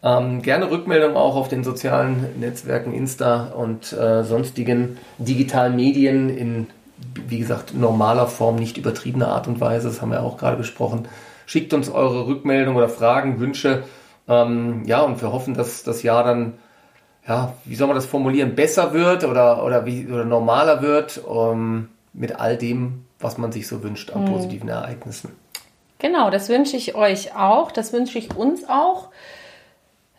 Ähm, 0.05 0.43
gerne 0.43 0.69
Rückmeldung 0.69 1.17
auch 1.17 1.35
auf 1.35 1.47
den 1.47 1.63
sozialen 1.63 2.39
Netzwerken 2.39 2.93
Insta 2.93 3.45
und 3.55 3.91
äh, 3.91 4.23
sonstigen 4.23 4.99
digitalen 5.17 5.75
Medien 5.75 6.29
in, 6.29 6.67
wie 7.27 7.39
gesagt, 7.39 7.73
normaler 7.73 8.27
Form, 8.27 8.57
nicht 8.57 8.77
übertriebener 8.77 9.29
Art 9.29 9.47
und 9.47 9.59
Weise. 9.59 9.87
Das 9.87 10.03
haben 10.03 10.11
wir 10.11 10.21
auch 10.21 10.37
gerade 10.37 10.57
besprochen. 10.57 11.07
Schickt 11.47 11.73
uns 11.73 11.89
eure 11.89 12.27
Rückmeldung 12.27 12.75
oder 12.75 12.87
Fragen, 12.87 13.39
Wünsche. 13.39 13.81
Ähm, 14.27 14.83
ja, 14.85 15.01
und 15.01 15.23
wir 15.23 15.33
hoffen, 15.33 15.55
dass 15.55 15.81
das 15.81 16.03
Jahr 16.03 16.23
dann, 16.23 16.53
ja, 17.27 17.53
wie 17.65 17.73
soll 17.73 17.87
man 17.87 17.95
das 17.95 18.05
formulieren, 18.05 18.53
besser 18.53 18.93
wird 18.93 19.23
oder, 19.23 19.63
oder, 19.63 19.87
wie, 19.87 20.05
oder 20.05 20.23
normaler 20.23 20.83
wird 20.83 21.19
ähm, 21.27 21.89
mit 22.13 22.39
all 22.39 22.57
dem, 22.57 23.05
was 23.19 23.39
man 23.39 23.51
sich 23.51 23.67
so 23.67 23.81
wünscht 23.81 24.11
an 24.11 24.25
positiven 24.25 24.69
Ereignissen. 24.69 25.31
Genau, 25.97 26.29
das 26.29 26.47
wünsche 26.49 26.77
ich 26.77 26.93
euch 26.93 27.35
auch. 27.35 27.71
Das 27.71 27.91
wünsche 27.91 28.19
ich 28.19 28.35
uns 28.35 28.69
auch. 28.69 29.09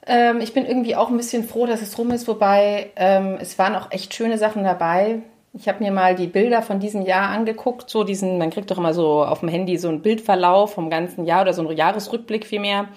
Ähm, 0.06 0.40
ich 0.40 0.52
bin 0.52 0.66
irgendwie 0.66 0.96
auch 0.96 1.10
ein 1.10 1.16
bisschen 1.16 1.44
froh, 1.44 1.66
dass 1.66 1.82
es 1.82 1.98
rum 1.98 2.10
ist, 2.12 2.28
wobei 2.28 2.90
ähm, 2.96 3.38
es 3.40 3.58
waren 3.58 3.74
auch 3.74 3.90
echt 3.90 4.14
schöne 4.14 4.38
Sachen 4.38 4.62
dabei. 4.64 5.22
Ich 5.52 5.68
habe 5.68 5.82
mir 5.82 5.90
mal 5.90 6.14
die 6.14 6.26
Bilder 6.26 6.62
von 6.62 6.80
diesem 6.80 7.02
Jahr 7.02 7.30
angeguckt, 7.30 7.88
so 7.90 8.04
diesen, 8.04 8.38
man 8.38 8.50
kriegt 8.50 8.70
doch 8.70 8.78
immer 8.78 8.94
so 8.94 9.24
auf 9.24 9.40
dem 9.40 9.48
Handy 9.48 9.78
so 9.78 9.88
einen 9.88 10.02
Bildverlauf 10.02 10.74
vom 10.74 10.90
ganzen 10.90 11.24
Jahr 11.24 11.42
oder 11.42 11.54
so 11.54 11.66
einen 11.66 11.76
Jahresrückblick 11.76 12.46
vielmehr. 12.46 12.88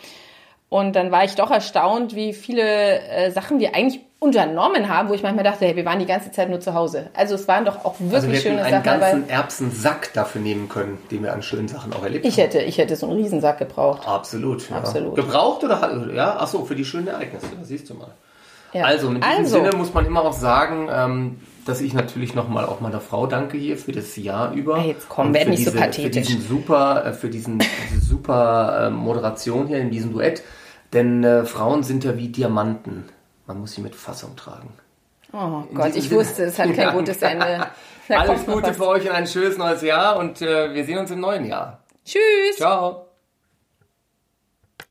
Und 0.69 0.95
dann 0.95 1.11
war 1.11 1.23
ich 1.23 1.33
doch 1.35 1.49
erstaunt, 1.49 2.15
wie 2.15 2.31
viele 2.33 2.99
äh, 3.01 3.31
Sachen 3.31 3.59
wir 3.59 3.73
eigentlich 3.75 4.01
unternommen 4.19 4.87
haben, 4.89 5.09
wo 5.09 5.13
ich 5.13 5.23
manchmal 5.23 5.43
dachte, 5.45 5.65
hey, 5.65 5.75
wir 5.75 5.85
waren 5.85 5.97
die 5.97 6.05
ganze 6.05 6.31
Zeit 6.31 6.49
nur 6.49 6.59
zu 6.59 6.73
Hause. 6.73 7.07
Also 7.15 7.35
es 7.35 7.47
waren 7.47 7.65
doch 7.65 7.85
auch 7.85 7.95
wirklich 7.99 8.13
Also 8.13 8.27
wir 8.27 8.33
hätten 8.35 8.43
schöne 8.49 8.61
einen 8.63 8.71
Sachen 8.83 8.83
dabei. 8.99 9.11
ganzen 9.11 9.29
Erbsensack 9.29 10.13
dafür 10.13 10.41
nehmen 10.41 10.67
können, 10.69 10.97
den 11.09 11.23
wir 11.23 11.33
an 11.33 11.41
schönen 11.41 11.67
Sachen 11.69 11.93
auch 11.93 12.03
erlebt 12.03 12.25
Ich 12.25 12.33
haben. 12.33 12.41
hätte, 12.43 12.59
ich 12.61 12.77
hätte 12.77 12.95
so 12.97 13.07
einen 13.07 13.15
Riesensack 13.15 13.57
gebraucht. 13.59 14.07
Absolut. 14.07 14.69
Ja. 14.69 14.77
Absolut. 14.77 15.15
Gebraucht 15.15 15.63
oder 15.63 16.11
ja, 16.13 16.35
ach 16.39 16.47
so, 16.47 16.65
für 16.65 16.75
die 16.75 16.85
schönen 16.85 17.07
Ereignisse, 17.07 17.47
das 17.57 17.67
siehst 17.69 17.89
du 17.89 17.93
mal. 17.95 18.09
Ja. 18.73 18.83
Also, 18.83 19.09
mit 19.09 19.23
diesem 19.23 19.37
Also. 19.37 19.55
Sinne 19.63 19.75
muss 19.75 19.93
man 19.95 20.05
immer 20.05 20.21
auch 20.23 20.33
sagen, 20.33 20.89
ähm, 20.91 21.39
dass 21.65 21.81
ich 21.81 21.93
natürlich 21.93 22.35
nochmal 22.35 22.65
auch 22.65 22.81
meiner 22.81 22.99
Frau 22.99 23.25
danke 23.25 23.57
hier 23.57 23.77
für 23.77 23.93
das 23.93 24.15
Jahr 24.17 24.51
über. 24.51 24.77
Ey, 24.77 24.89
jetzt 24.89 25.09
komm, 25.09 25.27
Und 25.27 25.33
werd 25.33 25.45
für 25.45 25.49
nicht 25.51 25.65
so 25.65 25.71
diese, 25.71 25.81
Für 25.83 25.89
pathetisch. 25.89 26.27
diesen 26.27 26.41
super, 26.47 27.05
äh, 27.05 27.13
für 27.13 27.29
diesen, 27.29 27.57
diese 27.59 28.05
super 28.05 28.87
äh, 28.87 28.89
Moderation 28.91 29.65
hier 29.67 29.79
in 29.79 29.89
diesem 29.89 30.11
Duett. 30.13 30.43
Denn 30.93 31.23
äh, 31.23 31.45
Frauen 31.45 31.83
sind 31.83 32.03
ja 32.03 32.17
wie 32.17 32.29
Diamanten. 32.29 33.09
Man 33.45 33.59
muss 33.59 33.73
sie 33.73 33.81
mit 33.81 33.95
Fassung 33.95 34.35
tragen. 34.35 34.69
Oh 35.31 35.63
Gott, 35.73 35.95
ich 35.95 36.09
Sinne- 36.09 36.21
wusste, 36.21 36.43
es 36.45 36.57
hat 36.57 36.67
kein 36.67 36.75
Ja. 36.77 36.91
gutes 36.91 37.21
Ende. 37.21 37.67
Da 38.07 38.19
Alles 38.21 38.45
Gute 38.45 38.73
für 38.73 38.87
euch 38.87 39.03
und 39.07 39.11
ein 39.15 39.27
schönes 39.27 39.57
neues 39.57 39.81
Jahr 39.83 40.17
und 40.17 40.41
äh, 40.41 40.73
wir 40.73 40.83
sehen 40.85 40.97
uns 40.97 41.11
im 41.11 41.19
neuen 41.19 41.45
Jahr. 41.45 41.79
Tschüss. 42.03 42.57
Ciao. 42.57 43.05